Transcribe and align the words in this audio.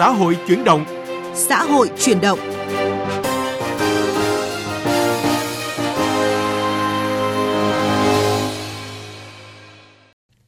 xã 0.00 0.08
hội 0.08 0.36
chuyển 0.48 0.64
động. 0.64 0.84
Xã 1.34 1.62
hội 1.62 1.90
chuyển 1.98 2.20
động. 2.20 2.59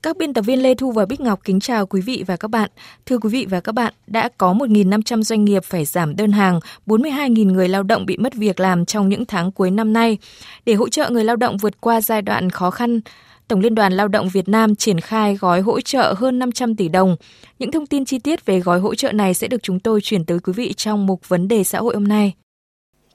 Các 0.02 0.16
biên 0.16 0.34
tập 0.34 0.42
viên 0.42 0.62
Lê 0.62 0.74
Thu 0.74 0.92
và 0.92 1.06
Bích 1.06 1.20
Ngọc 1.20 1.40
kính 1.44 1.60
chào 1.60 1.86
quý 1.86 2.00
vị 2.00 2.24
và 2.26 2.36
các 2.36 2.48
bạn. 2.48 2.70
Thưa 3.06 3.18
quý 3.18 3.28
vị 3.28 3.46
và 3.50 3.60
các 3.60 3.72
bạn, 3.72 3.94
đã 4.06 4.28
có 4.38 4.52
1.500 4.52 5.22
doanh 5.22 5.44
nghiệp 5.44 5.64
phải 5.64 5.84
giảm 5.84 6.16
đơn 6.16 6.32
hàng, 6.32 6.60
42.000 6.86 7.52
người 7.52 7.68
lao 7.68 7.82
động 7.82 8.06
bị 8.06 8.16
mất 8.16 8.34
việc 8.34 8.60
làm 8.60 8.84
trong 8.84 9.08
những 9.08 9.24
tháng 9.24 9.52
cuối 9.52 9.70
năm 9.70 9.92
nay. 9.92 10.18
Để 10.66 10.74
hỗ 10.74 10.88
trợ 10.88 11.10
người 11.10 11.24
lao 11.24 11.36
động 11.36 11.56
vượt 11.56 11.80
qua 11.80 12.00
giai 12.00 12.22
đoạn 12.22 12.50
khó 12.50 12.70
khăn, 12.70 13.00
Tổng 13.48 13.60
Liên 13.60 13.74
đoàn 13.74 13.92
Lao 13.92 14.08
động 14.08 14.28
Việt 14.28 14.48
Nam 14.48 14.74
triển 14.74 15.00
khai 15.00 15.36
gói 15.36 15.60
hỗ 15.60 15.80
trợ 15.80 16.14
hơn 16.18 16.38
500 16.38 16.76
tỷ 16.76 16.88
đồng. 16.88 17.16
Những 17.58 17.72
thông 17.72 17.86
tin 17.86 18.04
chi 18.04 18.18
tiết 18.18 18.46
về 18.46 18.60
gói 18.60 18.80
hỗ 18.80 18.94
trợ 18.94 19.12
này 19.12 19.34
sẽ 19.34 19.48
được 19.48 19.62
chúng 19.62 19.80
tôi 19.80 20.00
chuyển 20.00 20.24
tới 20.24 20.38
quý 20.38 20.52
vị 20.52 20.72
trong 20.72 21.06
mục 21.06 21.28
vấn 21.28 21.48
đề 21.48 21.64
xã 21.64 21.78
hội 21.78 21.94
hôm 21.94 22.08
nay. 22.08 22.34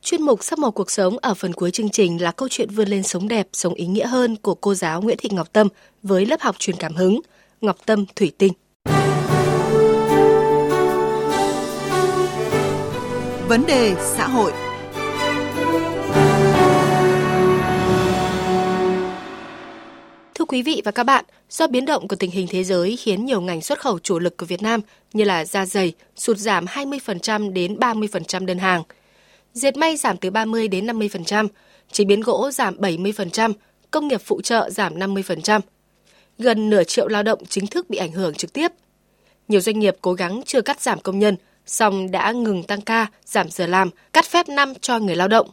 Chuyên 0.07 0.21
mục 0.21 0.43
Sắc 0.43 0.59
màu 0.59 0.71
cuộc 0.71 0.91
sống 0.91 1.17
ở 1.17 1.33
phần 1.33 1.53
cuối 1.53 1.71
chương 1.71 1.89
trình 1.89 2.21
là 2.21 2.31
câu 2.31 2.49
chuyện 2.51 2.69
vươn 2.69 2.87
lên 2.87 3.03
sống 3.03 3.27
đẹp, 3.27 3.47
sống 3.53 3.73
ý 3.73 3.85
nghĩa 3.85 4.07
hơn 4.07 4.35
của 4.35 4.55
cô 4.55 4.73
giáo 4.73 5.01
Nguyễn 5.01 5.17
Thị 5.17 5.29
Ngọc 5.31 5.53
Tâm 5.53 5.67
với 6.03 6.25
lớp 6.25 6.41
học 6.41 6.55
truyền 6.59 6.75
cảm 6.75 6.93
hứng 6.93 7.21
Ngọc 7.61 7.77
Tâm 7.85 8.05
Thủy 8.15 8.31
Tinh. 8.37 8.53
Vấn 13.47 13.65
đề 13.67 13.95
xã 13.99 14.27
hội 14.27 14.51
Thưa 20.35 20.45
quý 20.47 20.61
vị 20.61 20.81
và 20.85 20.91
các 20.91 21.03
bạn, 21.03 21.25
do 21.49 21.67
biến 21.67 21.85
động 21.85 22.07
của 22.07 22.15
tình 22.15 22.31
hình 22.31 22.47
thế 22.49 22.63
giới 22.63 22.97
khiến 22.97 23.25
nhiều 23.25 23.41
ngành 23.41 23.61
xuất 23.61 23.79
khẩu 23.79 23.99
chủ 23.99 24.19
lực 24.19 24.37
của 24.37 24.45
Việt 24.45 24.61
Nam 24.61 24.81
như 25.13 25.23
là 25.23 25.45
da 25.45 25.65
dày 25.65 25.93
sụt 26.15 26.37
giảm 26.37 26.65
20% 26.65 27.53
đến 27.53 27.75
30% 27.75 28.45
đơn 28.45 28.59
hàng– 28.59 28.83
dệt 29.57 29.77
may 29.77 29.97
giảm 29.97 30.17
từ 30.17 30.29
30 30.29 30.67
đến 30.67 30.87
50%, 30.87 31.47
chế 31.91 32.03
biến 32.03 32.21
gỗ 32.21 32.51
giảm 32.51 32.77
70%, 32.77 33.53
công 33.91 34.07
nghiệp 34.07 34.21
phụ 34.25 34.41
trợ 34.41 34.69
giảm 34.69 34.95
50%. 34.95 35.61
Gần 36.37 36.69
nửa 36.69 36.83
triệu 36.83 37.07
lao 37.07 37.23
động 37.23 37.39
chính 37.49 37.67
thức 37.67 37.89
bị 37.89 37.97
ảnh 37.97 38.11
hưởng 38.11 38.33
trực 38.33 38.53
tiếp. 38.53 38.71
Nhiều 39.47 39.61
doanh 39.61 39.79
nghiệp 39.79 39.95
cố 40.01 40.13
gắng 40.13 40.41
chưa 40.45 40.61
cắt 40.61 40.81
giảm 40.81 40.99
công 40.99 41.19
nhân, 41.19 41.35
song 41.65 42.11
đã 42.11 42.31
ngừng 42.31 42.63
tăng 42.63 42.81
ca, 42.81 43.07
giảm 43.25 43.49
giờ 43.49 43.67
làm, 43.67 43.89
cắt 44.13 44.25
phép 44.25 44.49
năm 44.49 44.73
cho 44.81 44.99
người 44.99 45.15
lao 45.15 45.27
động. 45.27 45.49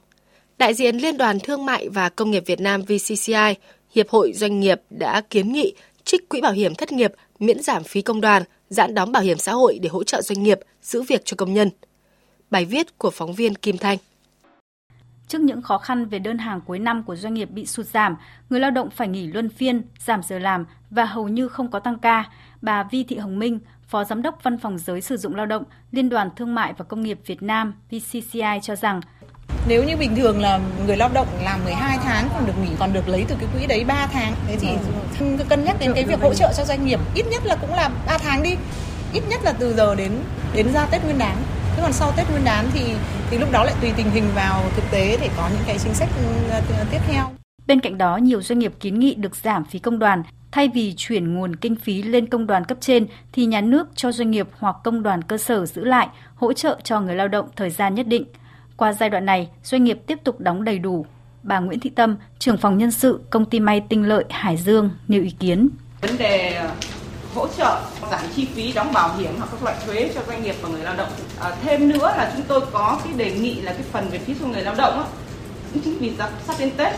Đại 0.59 0.75
diện 0.75 0.97
Liên 0.97 1.17
đoàn 1.17 1.41
Thương 1.41 1.67
mại 1.67 1.89
và 1.89 2.09
Công 2.09 2.31
nghiệp 2.31 2.43
Việt 2.47 2.61
Nam 2.61 2.83
VCCI, 2.83 3.55
Hiệp 3.95 4.09
hội 4.09 4.33
Doanh 4.33 4.61
nghiệp 4.61 4.81
đã 4.91 5.21
kiến 5.21 5.53
nghị 5.53 5.75
trích 6.05 6.29
quỹ 6.29 6.41
bảo 6.41 6.53
hiểm 6.53 6.75
thất 6.75 6.93
nghiệp, 6.93 7.13
miễn 7.39 7.63
giảm 7.63 7.85
phí 7.85 8.03
công 8.03 8.21
đoàn, 8.21 8.43
giãn 8.69 8.95
đóng 8.95 9.13
bảo 9.13 9.23
hiểm 9.23 9.39
xã 9.39 9.53
hội 9.53 9.79
để 9.83 9.89
hỗ 9.89 10.05
trợ 10.05 10.23
doanh 10.23 10.43
nghiệp 10.43 10.61
giữ 10.83 11.03
việc 11.03 11.25
cho 11.25 11.35
công 11.39 11.55
nhân. 11.55 11.71
Bài 12.51 12.65
viết 12.65 12.99
của 12.99 13.11
phóng 13.11 13.33
viên 13.33 13.55
Kim 13.55 13.79
Thanh. 13.79 13.99
Trước 15.29 15.41
những 15.41 15.63
khó 15.63 15.79
khăn 15.79 16.07
về 16.07 16.19
đơn 16.19 16.39
hàng 16.39 16.61
cuối 16.61 16.79
năm 16.79 17.03
của 17.03 17.17
doanh 17.17 17.35
nghiệp 17.35 17.51
bị 17.51 17.67
sụt 17.67 17.87
giảm, 17.87 18.17
người 18.51 18.61
lao 18.61 18.71
động 18.71 18.91
phải 18.91 19.09
nghỉ 19.09 19.27
luân 19.27 19.49
phiên, 19.49 19.83
giảm 19.99 20.23
giờ 20.23 20.39
làm 20.39 20.67
và 20.91 21.05
hầu 21.05 21.29
như 21.29 21.49
không 21.49 21.71
có 21.71 21.79
tăng 21.79 21.99
ca, 21.99 22.25
bà 22.63 22.83
Vi 22.83 23.05
Thị 23.05 23.17
Hồng 23.17 23.39
Minh, 23.39 23.59
Phó 23.89 24.05
Giám 24.05 24.23
đốc 24.23 24.43
Văn 24.43 24.59
phòng 24.59 24.79
Giới 24.79 25.01
Sử 25.01 25.17
dụng 25.17 25.35
Lao 25.35 25.47
động, 25.47 25.65
Liên 25.93 26.09
đoàn 26.09 26.31
Thương 26.37 26.55
mại 26.55 26.73
và 26.79 26.85
Công 26.85 27.03
nghiệp 27.03 27.19
Việt 27.27 27.43
Nam 27.43 27.75
VCCI 27.91 28.61
cho 28.63 28.77
rằng 28.77 29.01
nếu 29.69 29.85
như 29.85 29.97
bình 29.97 30.17
thường 30.17 30.41
là 30.41 30.61
người 30.87 30.97
lao 30.97 31.11
động 31.15 31.27
làm 31.45 31.65
12 31.65 31.99
tháng 32.03 32.29
còn 32.35 32.47
được 32.47 32.53
nghỉ 32.63 32.71
còn 32.79 32.93
được 32.93 33.09
lấy 33.09 33.25
từ 33.29 33.37
cái 33.39 33.49
quỹ 33.55 33.67
đấy 33.67 33.85
3 33.85 34.07
tháng 34.07 34.35
thế 34.49 34.57
thì 34.61 34.69
ừ. 35.21 35.45
cân 35.49 35.65
nhắc 35.65 35.77
đến 35.81 35.93
cái 35.95 36.05
việc 36.05 36.21
hỗ 36.21 36.35
trợ 36.35 36.53
cho 36.57 36.65
doanh 36.65 36.87
nghiệp 36.87 37.01
ít 37.15 37.27
nhất 37.31 37.47
là 37.47 37.57
cũng 37.57 37.75
là 37.75 37.91
3 38.07 38.19
tháng 38.19 38.43
đi 38.43 38.57
ít 39.13 39.23
nhất 39.29 39.41
là 39.45 39.53
từ 39.53 39.75
giờ 39.75 39.95
đến 39.95 40.13
đến 40.55 40.73
ra 40.73 40.87
Tết 40.87 41.05
Nguyên 41.05 41.19
đán 41.19 41.37
thế 41.77 41.83
còn 41.83 41.93
sau 41.93 42.13
Tết 42.17 42.31
Nguyên 42.31 42.45
đán 42.45 42.67
thì 42.73 42.95
thì 43.31 43.39
lúc 43.39 43.53
đó 43.53 43.65
lại 43.65 43.75
tùy 43.81 43.93
tình 43.97 44.11
hình 44.11 44.25
vào 44.35 44.63
thực 44.77 44.85
tế 44.91 45.19
để 45.21 45.31
có 45.37 45.49
những 45.53 45.63
cái 45.67 45.79
chính 45.79 45.95
sách 45.95 46.09
ừ, 46.17 46.55
tiếp 46.91 47.01
theo. 47.07 47.25
Bên 47.67 47.81
cạnh 47.81 47.99
đó, 47.99 48.17
nhiều 48.17 48.43
doanh 48.43 48.59
nghiệp 48.59 48.73
kiến 48.81 49.01
nghị 49.01 49.15
được 49.15 49.37
giảm 49.37 49.65
phí 49.65 49.79
công 49.79 49.99
đoàn. 49.99 50.23
Thay 50.53 50.69
vì 50.75 50.95
chuyển 50.97 51.35
nguồn 51.35 51.57
kinh 51.57 51.77
phí 51.77 52.03
lên 52.03 52.27
công 52.27 52.47
đoàn 52.47 52.65
cấp 52.65 52.79
trên, 52.81 53.07
thì 53.33 53.47
nhà 53.47 53.61
nước 53.61 53.89
cho 53.95 54.13
doanh 54.13 54.31
nghiệp 54.31 54.49
hoặc 54.59 54.77
công 54.85 55.03
đoàn 55.03 55.23
cơ 55.23 55.39
sở 55.39 55.67
giữ 55.67 55.85
lại, 55.85 56.09
hỗ 56.35 56.53
trợ 56.53 56.79
cho 56.85 57.01
người 57.01 57.15
lao 57.15 57.29
động 57.29 57.49
thời 57.57 57.71
gian 57.71 57.95
nhất 57.95 58.07
định. 58.07 58.25
Qua 58.77 58.93
giai 58.93 59.11
đoạn 59.11 59.27
này, 59.27 59.49
doanh 59.63 59.85
nghiệp 59.85 59.99
tiếp 60.07 60.19
tục 60.25 60.41
đóng 60.41 60.65
đầy 60.65 60.79
đủ. 60.79 61.07
Bà 61.43 61.59
Nguyễn 61.59 61.81
Thị 61.81 61.91
Tâm, 61.91 62.17
trưởng 62.39 62.57
phòng 62.57 62.79
nhân 62.79 62.91
sự 62.91 63.21
công 63.31 63.45
ty 63.45 63.61
may 63.61 63.83
Tinh 63.89 64.09
Lợi 64.09 64.25
Hải 64.31 64.57
Dương 64.57 64.91
nêu 65.09 65.23
ý 65.23 65.31
kiến. 65.31 65.69
Vấn 66.01 66.19
đề 66.19 66.61
hỗ 67.35 67.49
trợ 67.49 67.81
giảm 68.11 68.21
chi 68.37 68.49
phí 68.55 68.73
đóng 68.73 68.93
bảo 68.93 69.17
hiểm 69.17 69.35
hoặc 69.39 69.49
các 69.53 69.63
loại 69.63 69.77
thuế 69.87 70.11
cho 70.15 70.21
doanh 70.27 70.43
nghiệp 70.43 70.55
và 70.63 70.69
người 70.69 70.83
lao 70.83 70.97
động. 70.97 71.09
À, 71.41 71.57
thêm 71.63 71.89
nữa 71.89 72.15
là 72.17 72.33
chúng 72.37 72.47
tôi 72.47 72.61
có 72.73 73.01
cái 73.05 73.13
đề 73.13 73.31
nghị 73.31 73.55
là 73.61 73.73
cái 73.73 73.83
phần 73.93 74.09
về 74.11 74.19
phí 74.19 74.35
cho 74.41 74.47
người 74.47 74.63
lao 74.63 74.75
động 74.75 74.99
á, 74.99 75.05
chính 75.85 75.99
vì 76.01 76.13
sắp, 76.19 76.31
sắp 76.47 76.57
đến 76.59 76.71
Tết 76.77 76.93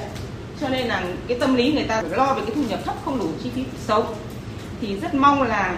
cho 0.60 0.69
nên 0.69 0.86
là 0.86 1.02
cái 1.28 1.38
tâm 1.41 1.54
lý 1.54 1.72
người 1.72 1.84
ta 1.84 2.02
lo 2.02 2.34
về 2.34 2.42
cái 2.46 2.54
thu 2.54 2.62
nhập 2.69 2.80
thấp 2.84 2.94
không 3.04 3.19
đủ 3.19 3.28
chi 3.42 3.50
phí 3.54 3.64
sống 3.86 4.14
thì 4.80 4.96
rất 5.00 5.14
mong 5.14 5.42
là 5.42 5.75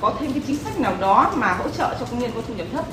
có 0.00 0.14
thêm 0.20 0.32
cái 0.32 0.42
chính 0.46 0.56
sách 0.56 0.80
nào 0.80 0.94
đó 1.00 1.32
mà 1.34 1.52
hỗ 1.52 1.68
trợ 1.68 1.96
cho 2.00 2.06
công 2.10 2.18
nhân 2.18 2.30
có 2.34 2.40
thu 2.48 2.54
nhập 2.54 2.66
thấp 2.72 2.84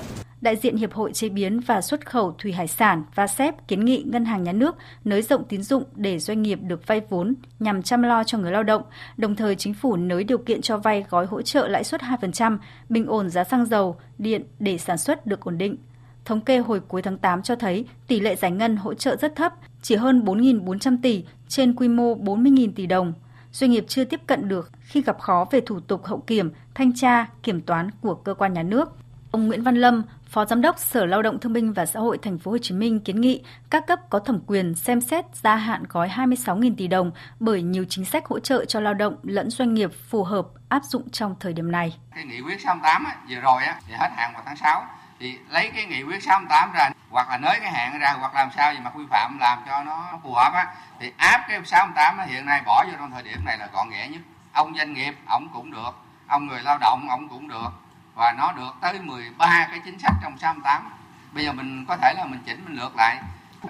đại 0.46 0.56
diện 0.56 0.76
Hiệp 0.78 0.94
hội 0.94 1.14
Chế 1.14 1.30
biến 1.30 1.60
và 1.60 1.82
Xuất 1.82 2.06
khẩu 2.06 2.36
Thủy 2.40 2.52
Hải 2.52 2.68
sản 2.68 3.04
và 3.16 3.28
SEP 3.28 3.68
kiến 3.68 3.86
nghị 3.86 4.04
Ngân 4.08 4.26
hàng 4.26 4.44
Nhà 4.44 4.52
nước 4.52 4.76
nới 5.04 5.22
rộng 5.22 5.44
tín 5.50 5.64
dụng 5.64 5.84
để 5.96 6.20
doanh 6.20 6.42
nghiệp 6.42 6.60
được 6.62 6.88
vay 6.88 7.02
vốn 7.10 7.36
nhằm 7.60 7.82
chăm 7.82 8.02
lo 8.02 8.24
cho 8.24 8.38
người 8.38 8.52
lao 8.52 8.64
động, 8.64 8.82
đồng 9.18 9.36
thời 9.36 9.56
chính 9.56 9.74
phủ 9.74 9.96
nới 9.96 10.24
điều 10.24 10.38
kiện 10.38 10.62
cho 10.62 10.78
vay 10.78 11.06
gói 11.10 11.26
hỗ 11.26 11.42
trợ 11.42 11.68
lãi 11.68 11.84
suất 11.84 12.02
2%, 12.02 12.58
bình 12.90 13.06
ổn 13.06 13.30
giá 13.30 13.44
xăng 13.44 13.66
dầu, 13.66 13.98
điện 14.18 14.44
để 14.60 14.78
sản 14.78 14.98
xuất 14.98 15.26
được 15.26 15.42
ổn 15.42 15.58
định. 15.58 15.78
Thống 16.26 16.42
kê 16.42 16.58
hồi 16.58 16.80
cuối 16.80 17.02
tháng 17.02 17.18
8 17.18 17.42
cho 17.42 17.56
thấy 17.56 17.86
tỷ 18.08 18.20
lệ 18.20 18.36
giải 18.36 18.52
ngân 18.52 18.76
hỗ 18.76 18.94
trợ 18.94 19.16
rất 19.16 19.36
thấp, 19.36 19.54
chỉ 19.82 19.96
hơn 19.96 20.26
4.400 20.26 20.98
tỷ 21.02 21.24
trên 21.48 21.76
quy 21.76 21.88
mô 21.88 22.16
40.000 22.16 22.72
tỷ 22.76 22.86
đồng. 22.86 23.14
Doanh 23.52 23.72
nghiệp 23.72 23.86
chưa 23.88 24.04
tiếp 24.04 24.20
cận 24.28 24.48
được 24.48 24.72
khi 24.82 25.02
gặp 25.02 25.20
khó 25.20 25.46
về 25.52 25.62
thủ 25.62 25.80
tục 25.80 26.06
hậu 26.06 26.20
kiểm, 26.28 26.52
thanh 26.76 26.96
tra, 26.96 27.28
kiểm 27.44 27.62
toán 27.62 27.90
của 28.02 28.16
cơ 28.16 28.34
quan 28.34 28.54
nhà 28.54 28.64
nước. 28.64 28.98
Ông 29.36 29.48
Nguyễn 29.48 29.64
Văn 29.64 29.76
Lâm, 29.76 30.04
Phó 30.30 30.46
Giám 30.46 30.62
đốc 30.62 30.80
Sở 30.80 31.06
Lao 31.06 31.22
động 31.22 31.40
Thương 31.40 31.54
binh 31.54 31.74
và 31.74 31.86
Xã 31.86 32.00
hội 32.00 32.18
Thành 32.22 32.38
phố 32.38 32.52
Hồ 32.52 32.58
Chí 32.58 32.76
Minh 32.76 33.00
kiến 33.00 33.22
nghị 33.22 33.44
các 33.70 33.88
cấp 33.88 34.00
có 34.10 34.20
thẩm 34.20 34.40
quyền 34.48 34.76
xem 34.76 35.02
xét 35.02 35.26
gia 35.34 35.56
hạn 35.56 35.84
gói 35.90 36.10
26.000 36.16 36.76
tỷ 36.78 36.88
đồng 36.88 37.12
bởi 37.40 37.62
nhiều 37.62 37.86
chính 37.90 38.06
sách 38.06 38.26
hỗ 38.26 38.40
trợ 38.40 38.66
cho 38.66 38.80
lao 38.80 38.94
động 38.94 39.16
lẫn 39.24 39.50
doanh 39.50 39.74
nghiệp 39.74 39.92
phù 40.10 40.24
hợp 40.24 40.46
áp 40.70 40.84
dụng 40.84 41.10
trong 41.10 41.36
thời 41.40 41.54
điểm 41.54 41.72
này. 41.72 41.98
Cái 42.16 42.26
nghị 42.26 42.42
quyết 42.42 42.62
68 42.62 43.04
á, 43.06 43.16
vừa 43.30 43.36
rồi 43.36 43.64
á, 43.64 43.80
thì 43.88 43.94
hết 44.00 44.10
hạn 44.16 44.32
vào 44.34 44.44
tháng 44.46 44.58
6 44.58 44.86
thì 45.20 45.38
lấy 45.50 45.72
cái 45.76 45.86
nghị 45.86 46.04
quyết 46.04 46.24
68 46.24 46.72
ra 46.74 46.90
hoặc 47.10 47.30
là 47.30 47.38
nới 47.38 47.60
cái 47.60 47.72
hạn 47.72 48.00
ra 48.00 48.16
hoặc 48.20 48.36
làm 48.36 48.50
sao 48.58 48.74
gì 48.74 48.80
mà 48.84 48.90
quy 48.90 49.04
phạm 49.10 49.38
làm 49.40 49.60
cho 49.68 49.84
nó 49.84 50.20
phù 50.24 50.34
hợp 50.34 50.52
á 50.54 50.76
thì 51.00 51.12
áp 51.18 51.46
cái 51.50 51.62
68 51.66 52.18
á, 52.18 52.26
hiện 52.26 52.46
nay 52.46 52.62
bỏ 52.66 52.86
vô 52.88 52.94
trong 52.98 53.12
thời 53.12 53.24
điểm 53.24 53.46
này 53.46 53.58
là 53.58 53.70
gọn 53.74 53.90
ghẽ 53.90 54.08
nhất. 54.08 54.22
Ông 54.54 54.74
doanh 54.78 54.94
nghiệp 54.94 55.16
ông 55.26 55.48
cũng 55.54 55.72
được, 55.72 55.92
ông 56.28 56.48
người 56.48 56.62
lao 56.62 56.78
động 56.82 57.08
ông 57.10 57.30
cũng 57.30 57.48
được 57.48 57.70
và 58.16 58.36
nó 58.38 58.52
được 58.52 58.72
tới 58.82 59.00
13 59.00 59.68
cái 59.72 59.82
chính 59.86 60.00
sách 60.00 60.14
trong 60.22 60.38
68 60.38 60.92
bây 61.36 61.46
giờ 61.46 61.54
mình 61.54 61.86
có 61.88 61.98
thể 61.98 62.14
là 62.18 62.26
mình 62.26 62.40
chỉnh 62.46 62.66
mình 62.66 62.80
lược 62.80 62.96
lại 62.98 63.18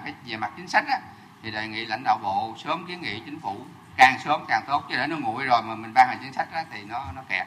cái 0.04 0.14
về 0.26 0.36
mặt 0.36 0.50
chính 0.56 0.68
sách 0.68 0.84
á, 0.88 1.00
thì 1.42 1.50
đề 1.50 1.68
nghị 1.68 1.86
lãnh 1.86 2.02
đạo 2.04 2.18
bộ 2.22 2.54
sớm 2.64 2.84
kiến 2.88 3.00
nghị 3.00 3.20
chính 3.24 3.40
phủ 3.40 3.56
càng 3.96 4.18
sớm 4.24 4.40
càng 4.48 4.64
tốt 4.66 4.82
chứ 4.88 4.96
để 4.96 5.06
nó 5.06 5.16
nguội 5.16 5.44
rồi 5.44 5.62
mà 5.62 5.74
mình 5.74 5.94
ban 5.94 6.08
hành 6.08 6.18
chính 6.22 6.32
sách 6.32 6.48
á, 6.52 6.64
thì 6.72 6.78
nó 6.88 7.04
nó 7.14 7.22
kẹt. 7.28 7.46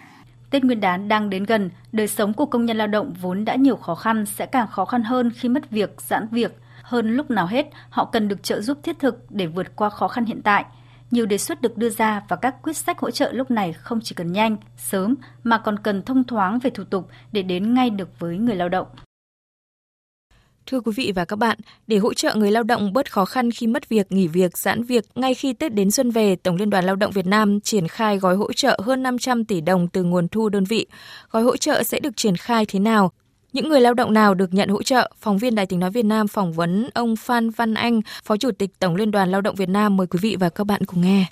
Tết 0.50 0.64
Nguyên 0.64 0.80
đán 0.80 1.08
đang 1.08 1.30
đến 1.30 1.44
gần, 1.44 1.70
đời 1.92 2.08
sống 2.08 2.34
của 2.34 2.46
công 2.46 2.66
nhân 2.66 2.78
lao 2.78 2.88
động 2.88 3.14
vốn 3.22 3.46
đã 3.46 3.56
nhiều 3.56 3.76
khó 3.76 3.96
khăn 3.96 4.26
sẽ 4.26 4.46
càng 4.46 4.68
khó 4.68 4.86
khăn 4.86 5.04
hơn 5.04 5.32
khi 5.36 5.50
mất 5.50 5.70
việc, 5.70 6.02
giãn 6.02 6.28
việc. 6.32 6.52
Hơn 6.84 7.12
lúc 7.12 7.32
nào 7.32 7.48
hết, 7.48 7.66
họ 7.90 8.06
cần 8.06 8.28
được 8.28 8.44
trợ 8.44 8.62
giúp 8.62 8.80
thiết 8.84 9.00
thực 9.00 9.26
để 9.30 9.46
vượt 9.46 9.76
qua 9.76 9.90
khó 9.90 10.08
khăn 10.08 10.26
hiện 10.26 10.42
tại– 10.42 10.66
nhiều 11.12 11.26
đề 11.26 11.38
xuất 11.38 11.62
được 11.62 11.78
đưa 11.78 11.90
ra 11.90 12.24
và 12.30 12.36
các 12.36 12.56
quyết 12.64 12.78
sách 12.78 13.00
hỗ 13.00 13.12
trợ 13.12 13.32
lúc 13.32 13.52
này 13.52 13.74
không 13.74 14.00
chỉ 14.04 14.16
cần 14.16 14.32
nhanh, 14.32 14.58
sớm 14.78 15.16
mà 15.44 15.58
còn 15.58 15.80
cần 15.80 16.04
thông 16.04 16.24
thoáng 16.24 16.60
về 16.60 16.70
thủ 16.70 16.84
tục 16.84 17.08
để 17.32 17.42
đến 17.42 17.74
ngay 17.74 17.90
được 17.90 18.20
với 18.20 18.38
người 18.38 18.56
lao 18.56 18.70
động. 18.70 18.88
Thưa 20.66 20.80
quý 20.80 20.92
vị 20.96 21.12
và 21.16 21.26
các 21.26 21.36
bạn, 21.36 21.58
để 21.88 21.98
hỗ 21.98 22.14
trợ 22.14 22.36
người 22.36 22.52
lao 22.52 22.64
động 22.64 22.94
bớt 22.94 23.12
khó 23.12 23.26
khăn 23.26 23.52
khi 23.52 23.68
mất 23.68 23.90
việc, 23.90 24.12
nghỉ 24.12 24.28
việc, 24.28 24.58
giãn 24.58 24.84
việc 24.84 25.06
ngay 25.16 25.34
khi 25.34 25.54
Tết 25.54 25.74
đến 25.74 25.92
xuân 25.92 26.12
về, 26.12 26.36
Tổng 26.36 26.56
Liên 26.56 26.70
đoàn 26.70 26.86
Lao 26.86 26.96
động 26.96 27.12
Việt 27.12 27.26
Nam 27.26 27.60
triển 27.62 27.88
khai 27.88 28.18
gói 28.18 28.36
hỗ 28.36 28.54
trợ 28.54 28.80
hơn 28.84 29.04
500 29.04 29.46
tỷ 29.46 29.62
đồng 29.62 29.88
từ 29.88 30.04
nguồn 30.04 30.28
thu 30.28 30.50
đơn 30.50 30.64
vị. 30.64 30.86
Gói 31.32 31.44
hỗ 31.44 31.58
trợ 31.58 31.84
sẽ 31.84 32.00
được 32.00 32.18
triển 32.18 32.36
khai 32.36 32.66
thế 32.66 32.80
nào? 32.80 33.12
Những 33.54 33.70
người 33.70 33.82
lao 33.82 33.94
động 33.94 34.14
nào 34.14 34.34
được 34.34 34.54
nhận 34.54 34.70
hỗ 34.70 34.84
trợ? 34.84 35.12
Phóng 35.20 35.38
viên 35.38 35.56
Đài 35.56 35.66
tiếng 35.66 35.80
nói 35.80 35.92
Việt 35.92 36.06
Nam 36.06 36.28
phỏng 36.28 36.54
vấn 36.54 36.90
ông 36.94 37.16
Phan 37.16 37.50
Văn 37.50 37.74
Anh, 37.74 38.02
Phó 38.24 38.38
Chủ 38.38 38.52
tịch 38.52 38.70
Tổng 38.80 38.96
Liên 38.96 39.12
đoàn 39.12 39.32
Lao 39.32 39.42
động 39.42 39.56
Việt 39.56 39.70
Nam. 39.70 39.98
Mời 39.98 40.08
quý 40.08 40.20
vị 40.22 40.36
và 40.40 40.50
các 40.50 40.64
bạn 40.64 40.82
cùng 40.86 41.02
nghe. 41.02 41.26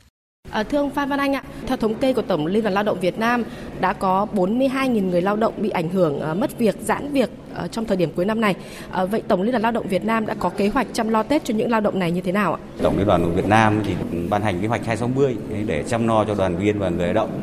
À, 0.51 0.63
thưa 0.63 0.77
ông 0.77 0.89
Phan 0.89 1.09
Văn 1.09 1.19
Anh 1.19 1.33
ạ, 1.33 1.43
theo 1.67 1.77
thống 1.77 1.95
kê 1.95 2.13
của 2.13 2.21
Tổng 2.21 2.45
Liên 2.45 2.63
đoàn 2.63 2.73
Lao 2.73 2.83
động 2.83 2.99
Việt 2.99 3.19
Nam 3.19 3.43
đã 3.79 3.93
có 3.93 4.27
42.000 4.33 5.09
người 5.09 5.21
lao 5.21 5.35
động 5.35 5.53
bị 5.57 5.69
ảnh 5.69 5.89
hưởng 5.89 6.21
uh, 6.31 6.37
mất 6.37 6.57
việc, 6.57 6.75
giãn 6.81 7.11
việc 7.11 7.29
uh, 7.63 7.71
trong 7.71 7.85
thời 7.85 7.97
điểm 7.97 8.09
cuối 8.15 8.25
năm 8.25 8.41
này. 8.41 8.55
Uh, 9.03 9.11
vậy 9.11 9.21
Tổng 9.27 9.41
Liên 9.41 9.51
đoàn 9.51 9.61
Lao 9.61 9.71
động 9.71 9.87
Việt 9.87 10.05
Nam 10.05 10.25
đã 10.25 10.33
có 10.33 10.49
kế 10.49 10.67
hoạch 10.67 10.87
chăm 10.93 11.09
lo 11.09 11.23
Tết 11.23 11.45
cho 11.45 11.53
những 11.53 11.71
lao 11.71 11.81
động 11.81 11.99
này 11.99 12.11
như 12.11 12.21
thế 12.21 12.31
nào 12.31 12.53
ạ? 12.53 12.59
Tổng 12.83 12.97
Liên 12.97 13.07
đoàn 13.07 13.35
Việt 13.35 13.47
Nam 13.47 13.81
thì 13.85 13.93
ban 14.29 14.41
hành 14.41 14.61
kế 14.61 14.67
hoạch 14.67 14.85
260 14.85 15.35
để 15.67 15.83
chăm 15.87 16.07
lo 16.07 16.25
cho 16.25 16.35
đoàn 16.35 16.57
viên 16.57 16.79
và 16.79 16.89
người 16.89 17.05
lao 17.05 17.13
động 17.13 17.41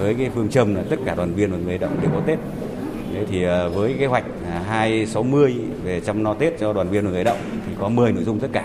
với 0.00 0.14
cái 0.14 0.30
phương 0.34 0.48
châm 0.48 0.74
là 0.74 0.82
tất 0.90 0.96
cả 1.04 1.14
đoàn 1.14 1.34
viên 1.34 1.52
và 1.52 1.58
người 1.58 1.78
lao 1.78 1.90
động 1.90 1.98
đều 2.02 2.10
có 2.10 2.20
Tết 2.26 2.38
thì 3.30 3.42
ờ, 3.42 3.70
với 3.70 3.94
kế 3.98 4.06
hoạch 4.06 4.24
à, 4.50 4.62
260 4.66 5.54
về 5.84 6.00
chăm 6.00 6.24
lo 6.24 6.34
Tết 6.34 6.58
cho 6.58 6.72
đoàn 6.72 6.88
viên 6.88 7.04
và 7.04 7.10
người 7.10 7.24
lao 7.24 7.34
động 7.34 7.44
thì 7.66 7.72
có 7.80 7.88
10 7.88 8.12
nội 8.12 8.24
dung 8.24 8.38
tất 8.38 8.48
cả. 8.52 8.64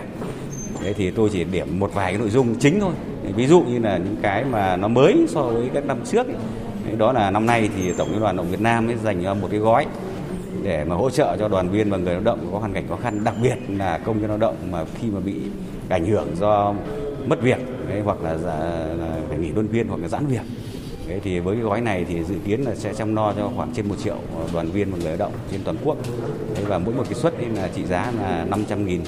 Đấy 0.83 0.93
thì 0.97 1.11
tôi 1.11 1.29
chỉ 1.33 1.43
điểm 1.43 1.79
một 1.79 1.93
vài 1.93 2.11
cái 2.11 2.19
nội 2.19 2.29
dung 2.29 2.55
chính 2.59 2.79
thôi. 2.79 2.93
Ví 3.35 3.47
dụ 3.47 3.61
như 3.61 3.79
là 3.79 3.97
những 3.97 4.15
cái 4.21 4.45
mà 4.45 4.75
nó 4.75 4.87
mới 4.87 5.25
so 5.27 5.41
với 5.41 5.69
các 5.73 5.85
năm 5.85 5.97
trước. 6.05 6.27
Đấy, 6.85 6.95
đó 6.97 7.11
là 7.11 7.31
năm 7.31 7.45
nay 7.45 7.69
thì 7.75 7.93
Tổng 7.97 8.11
Liên 8.11 8.19
đoàn 8.19 8.35
Lao 8.35 8.43
động 8.43 8.51
Việt 8.51 8.61
Nam 8.61 8.87
ấy 8.87 8.95
dành 9.03 9.23
ra 9.23 9.33
một 9.33 9.47
cái 9.51 9.59
gói 9.59 9.85
để 10.63 10.83
mà 10.83 10.95
hỗ 10.95 11.09
trợ 11.09 11.37
cho 11.39 11.47
đoàn 11.47 11.69
viên 11.69 11.89
và 11.89 11.97
người 11.97 12.13
lao 12.13 12.23
động 12.23 12.49
có 12.51 12.59
hoàn 12.59 12.73
cảnh 12.73 12.85
khó 12.89 12.95
khăn, 12.95 13.23
đặc 13.23 13.35
biệt 13.41 13.55
là 13.77 13.97
công 13.97 14.21
nhân 14.21 14.29
lao 14.29 14.37
động 14.37 14.55
mà 14.71 14.85
khi 14.95 15.07
mà 15.11 15.19
bị 15.19 15.33
ảnh 15.89 16.05
hưởng 16.05 16.27
do 16.35 16.73
mất 17.27 17.41
việc 17.41 17.57
ấy, 17.89 18.01
hoặc 18.01 18.17
là, 18.23 18.29
à, 18.29 18.35
là 18.99 19.07
phải 19.29 19.37
nghỉ 19.37 19.51
luân 19.51 19.67
phiên 19.67 19.87
hoặc 19.87 20.01
là 20.01 20.07
giãn 20.07 20.25
việc. 20.25 20.41
Đấy, 21.07 21.19
thì 21.23 21.39
với 21.39 21.55
cái 21.55 21.63
gói 21.63 21.81
này 21.81 22.05
thì 22.09 22.23
dự 22.23 22.35
kiến 22.45 22.61
là 22.61 22.75
sẽ 22.75 22.93
chăm 22.93 23.15
lo 23.15 23.33
cho 23.33 23.51
khoảng 23.55 23.71
trên 23.73 23.89
một 23.89 23.95
triệu 24.03 24.17
đoàn 24.53 24.71
viên 24.71 24.91
và 24.91 24.97
người 24.97 25.07
lao 25.07 25.17
động 25.17 25.33
trên 25.51 25.61
toàn 25.63 25.77
quốc. 25.83 25.97
Đấy, 26.55 26.65
và 26.67 26.77
mỗi 26.77 26.93
một 26.93 27.03
cái 27.05 27.13
suất 27.13 27.33
là 27.55 27.67
trị 27.67 27.85
giá 27.85 28.11
là 28.21 28.45
500.000 28.49 28.99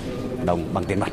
đồng 0.45 0.63
bằng 0.73 0.83
tiền 0.83 0.99
mặt. 0.99 1.11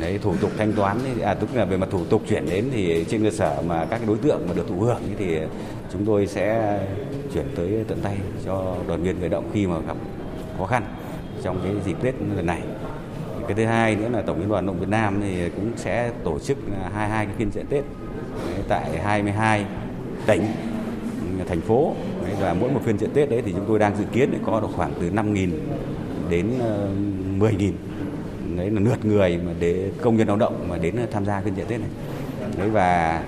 Đấy 0.00 0.18
thủ 0.22 0.34
tục 0.40 0.50
thanh 0.58 0.72
toán 0.72 0.98
à 1.22 1.34
tức 1.34 1.48
là 1.54 1.64
về 1.64 1.76
mặt 1.76 1.88
thủ 1.90 2.04
tục 2.04 2.22
chuyển 2.28 2.46
đến 2.50 2.64
thì 2.72 3.04
trên 3.08 3.24
cơ 3.24 3.30
sở 3.30 3.62
mà 3.66 3.84
các 3.90 4.00
đối 4.06 4.18
tượng 4.18 4.40
mà 4.48 4.54
được 4.54 4.68
thụ 4.68 4.80
hưởng 4.80 5.00
thì 5.18 5.38
chúng 5.92 6.06
tôi 6.06 6.26
sẽ 6.26 6.78
chuyển 7.34 7.44
tới 7.56 7.84
tận 7.88 7.98
tay 8.02 8.16
cho 8.44 8.76
đoàn 8.88 9.02
viên 9.02 9.20
người 9.20 9.28
động 9.28 9.50
khi 9.52 9.66
mà 9.66 9.78
gặp 9.78 9.96
khó 10.58 10.66
khăn 10.66 10.82
trong 11.42 11.60
cái 11.64 11.72
dịp 11.84 11.96
Tết 12.02 12.14
lần 12.36 12.46
này. 12.46 12.62
Cái 13.46 13.56
thứ 13.56 13.64
hai 13.64 13.96
nữa 13.96 14.08
là 14.12 14.22
tổng 14.22 14.40
liên 14.40 14.48
đoàn 14.48 14.66
động 14.66 14.80
Việt 14.80 14.88
Nam 14.88 15.20
thì 15.22 15.48
cũng 15.48 15.72
sẽ 15.76 16.10
tổ 16.24 16.38
chức 16.38 16.58
à, 16.82 16.90
22 16.94 17.26
cái 17.26 17.34
phiên 17.38 17.50
chợ 17.50 17.62
Tết. 17.70 17.84
Tại 18.68 18.98
22 18.98 19.64
tỉnh 20.26 20.42
thành 21.48 21.60
phố. 21.60 21.94
Và 22.40 22.54
mỗi 22.54 22.70
một 22.70 22.80
phiên 22.84 22.98
chợ 22.98 23.06
Tết 23.14 23.30
đấy 23.30 23.42
thì 23.46 23.52
chúng 23.52 23.64
tôi 23.68 23.78
đang 23.78 23.96
dự 23.96 24.04
kiến 24.12 24.34
có 24.46 24.60
được 24.60 24.68
khoảng 24.72 24.92
từ 25.00 25.10
5.000 25.10 25.50
đến 26.30 26.50
ờ, 26.60 26.88
10.000 27.38 27.72
đấy 28.56 28.70
là 28.70 28.80
lượt 28.80 29.04
người 29.04 29.38
mà 29.46 29.52
để 29.60 29.90
công 30.00 30.16
nhân 30.16 30.28
lao 30.28 30.36
động 30.36 30.66
mà 30.68 30.78
đến 30.78 30.96
ờ, 30.96 31.06
tham 31.10 31.24
gia 31.24 31.40
phiên 31.40 31.54
chợ 31.54 31.64
Tết 31.68 31.80
này. 31.80 31.88
Đấy 32.58 32.70
và 32.70 33.22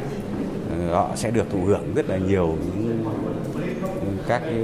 ờ, 0.70 0.94
họ 0.94 1.10
sẽ 1.16 1.30
được 1.30 1.50
thụ 1.50 1.64
hưởng 1.64 1.94
rất 1.94 2.08
là 2.08 2.16
nhiều 2.16 2.56
những 2.64 3.04
các 4.28 4.42
cái, 4.44 4.54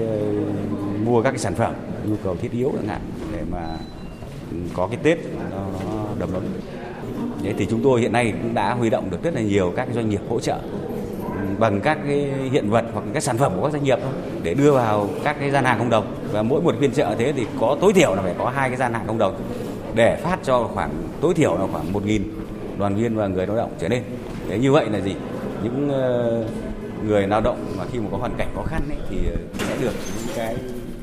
mua 1.05 1.23
các 1.23 1.31
cái 1.31 1.39
sản 1.39 1.55
phẩm 1.55 1.75
nhu 2.05 2.17
cầu 2.25 2.37
thiết 2.37 2.53
yếu 2.53 2.73
chẳng 2.77 2.89
hạn 2.89 3.01
để 3.33 3.43
mà 3.51 3.79
có 4.75 4.87
cái 4.87 4.99
Tết 5.03 5.19
nó, 5.51 5.59
nó 5.85 6.07
đầm 6.19 6.33
ấm. 6.33 6.43
Đấy 7.43 7.55
thì 7.59 7.67
chúng 7.71 7.83
tôi 7.83 8.01
hiện 8.01 8.13
nay 8.13 8.33
cũng 8.43 8.55
đã 8.55 8.75
huy 8.75 8.91
động 8.91 9.11
được 9.11 9.23
rất 9.23 9.35
là 9.35 9.41
nhiều 9.41 9.73
các 9.77 9.89
doanh 9.95 10.09
nghiệp 10.09 10.21
hỗ 10.29 10.41
trợ 10.41 10.59
bằng 11.59 11.81
các 11.81 11.99
cái 12.07 12.31
hiện 12.51 12.71
vật 12.71 12.85
hoặc 12.93 13.05
các 13.15 13.23
sản 13.23 13.39
phẩm 13.39 13.53
của 13.57 13.63
các 13.63 13.73
doanh 13.73 13.85
nghiệp 13.85 13.99
thôi 14.03 14.13
để 14.43 14.55
đưa 14.55 14.73
vào 14.73 15.09
các 15.25 15.37
cái 15.41 15.51
gian 15.51 15.65
hàng 15.65 15.79
không 15.79 15.91
đồng 15.91 16.15
và 16.33 16.43
mỗi 16.43 16.63
một 16.63 16.75
phiên 16.81 16.93
chợ 16.93 17.15
thế 17.19 17.33
thì 17.33 17.47
có 17.61 17.77
tối 17.81 17.93
thiểu 17.93 18.15
là 18.15 18.23
phải 18.23 18.35
có 18.39 18.51
hai 18.51 18.69
cái 18.69 18.79
gian 18.79 18.93
hàng 18.93 19.07
không 19.07 19.19
đồng 19.19 19.41
để 19.95 20.21
phát 20.23 20.39
cho 20.45 20.71
khoảng 20.75 20.91
tối 21.21 21.35
thiểu 21.35 21.59
là 21.59 21.67
khoảng 21.73 21.93
1.000 21.93 22.21
đoàn 22.79 22.95
viên 22.97 23.17
và 23.17 23.27
người 23.27 23.47
lao 23.47 23.57
động 23.57 23.73
trở 23.81 23.89
lên. 23.89 24.03
Thế 24.49 24.59
như 24.59 24.73
vậy 24.73 24.91
là 24.91 25.01
gì? 25.01 25.15
Những 25.63 25.89
ờ, 25.89 26.45
người 27.07 27.27
lao 27.27 27.41
động 27.41 27.75
mà 27.79 27.85
khi 27.93 27.99
mà 27.99 28.07
có 28.13 28.17
hoàn 28.17 28.35
cảnh 28.39 28.49
khó 28.55 28.63
khăn 28.63 28.83
ấy, 28.89 28.99
thì 29.11 29.17
ờ, 29.31 29.37
sẽ 29.59 29.77
được 29.81 29.93
những 30.19 30.37
cái 30.37 30.57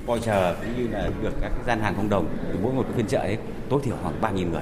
voucher 0.05 0.55
cũng 0.61 0.83
như 0.83 0.87
là 0.91 1.09
được 1.23 1.33
các 1.41 1.49
cái 1.49 1.63
gian 1.67 1.79
hàng 1.79 1.93
không 1.95 2.09
đồng 2.09 2.25
thì 2.51 2.59
mỗi 2.63 2.73
một 2.73 2.85
phiên 2.95 3.07
chợ 3.07 3.19
ấy 3.19 3.37
tối 3.69 3.79
thiểu 3.83 3.95
khoảng 4.03 4.35
3.000 4.35 4.51
người 4.51 4.61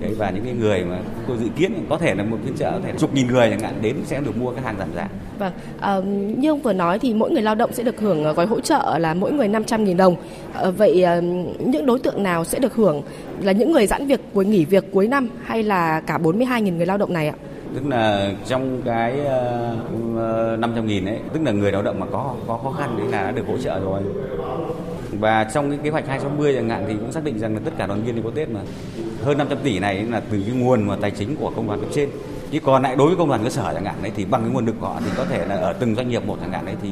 đấy 0.00 0.14
và 0.18 0.30
những 0.30 0.44
cái 0.44 0.54
người 0.54 0.84
mà 0.84 0.98
tôi 1.28 1.36
dự 1.36 1.48
kiến 1.56 1.86
có 1.90 1.98
thể 1.98 2.14
là 2.14 2.24
một 2.24 2.36
phiên 2.44 2.54
chợ 2.56 2.70
có 2.70 2.80
thể 2.84 2.92
chục 2.98 3.14
nghìn 3.14 3.26
người 3.26 3.50
chẳng 3.50 3.60
hạn 3.60 3.74
đến 3.82 3.96
sẽ 4.04 4.20
được 4.20 4.36
mua 4.36 4.50
cái 4.50 4.62
hàng 4.62 4.76
giảm 4.78 4.88
giá. 4.96 5.08
Vâng, 5.38 5.52
à, 5.80 6.00
như 6.36 6.50
ông 6.50 6.62
vừa 6.62 6.72
nói 6.72 6.98
thì 6.98 7.14
mỗi 7.14 7.30
người 7.30 7.42
lao 7.42 7.54
động 7.54 7.72
sẽ 7.72 7.82
được 7.82 8.00
hưởng 8.00 8.34
gói 8.34 8.46
hỗ 8.46 8.60
trợ 8.60 8.98
là 8.98 9.14
mỗi 9.14 9.32
người 9.32 9.48
500 9.48 9.84
nghìn 9.84 9.96
đồng. 9.96 10.16
À, 10.54 10.70
vậy 10.70 11.02
à, 11.02 11.20
những 11.58 11.86
đối 11.86 11.98
tượng 11.98 12.22
nào 12.22 12.44
sẽ 12.44 12.58
được 12.58 12.74
hưởng 12.74 13.02
là 13.42 13.52
những 13.52 13.72
người 13.72 13.86
giãn 13.86 14.06
việc 14.06 14.20
cuối 14.34 14.44
nghỉ 14.44 14.64
việc 14.64 14.84
cuối 14.92 15.08
năm 15.08 15.28
hay 15.44 15.62
là 15.62 16.00
cả 16.00 16.18
42 16.18 16.62
nghìn 16.62 16.76
người 16.76 16.86
lao 16.86 16.98
động 16.98 17.12
này 17.12 17.28
ạ? 17.28 17.34
Tức 17.74 17.86
là 17.86 18.32
trong 18.46 18.82
cái 18.84 19.14
uh, 20.54 20.58
500 20.58 20.86
nghìn 20.86 21.04
ấy, 21.04 21.18
tức 21.32 21.40
là 21.44 21.52
người 21.52 21.72
lao 21.72 21.82
động 21.82 22.00
mà 22.00 22.06
có 22.12 22.34
có 22.46 22.56
khó 22.62 22.70
khăn 22.70 22.94
đấy 22.98 23.06
là 23.10 23.22
đã 23.22 23.30
được 23.30 23.44
hỗ 23.48 23.58
trợ 23.58 23.80
rồi 23.80 24.02
và 25.12 25.44
trong 25.44 25.70
cái 25.70 25.78
kế 25.82 25.90
hoạch 25.90 26.06
260 26.08 26.54
chẳng 26.54 26.68
hạn 26.68 26.84
thì 26.88 26.94
cũng 26.94 27.12
xác 27.12 27.24
định 27.24 27.38
rằng 27.38 27.54
là 27.54 27.60
tất 27.64 27.70
cả 27.78 27.86
đoàn 27.86 28.02
viên 28.04 28.14
đều 28.14 28.24
có 28.24 28.30
Tết 28.34 28.48
mà 28.48 28.60
hơn 29.24 29.38
500 29.38 29.58
tỷ 29.62 29.78
này 29.78 30.02
là 30.02 30.20
từ 30.30 30.42
cái 30.46 30.56
nguồn 30.56 30.82
mà 30.82 30.96
tài 31.00 31.10
chính 31.10 31.36
của 31.36 31.52
công 31.56 31.66
đoàn 31.66 31.80
cấp 31.80 31.88
trên. 31.94 32.08
Chứ 32.50 32.60
còn 32.64 32.82
lại 32.82 32.96
đối 32.96 33.06
với 33.06 33.16
công 33.16 33.28
đoàn 33.28 33.44
cơ 33.44 33.50
sở 33.50 33.74
chẳng 33.74 33.84
hạn 33.84 33.94
đấy 34.02 34.12
thì 34.16 34.24
bằng 34.24 34.42
cái 34.42 34.50
nguồn 34.50 34.66
lực 34.66 34.74
của 34.80 34.86
họ 34.86 35.00
thì 35.04 35.10
có 35.16 35.24
thể 35.24 35.46
là 35.46 35.54
ở 35.54 35.72
từng 35.72 35.94
doanh 35.94 36.08
nghiệp 36.08 36.26
một 36.26 36.38
chẳng 36.40 36.52
hạn 36.52 36.66
đấy 36.66 36.74
thì, 36.82 36.90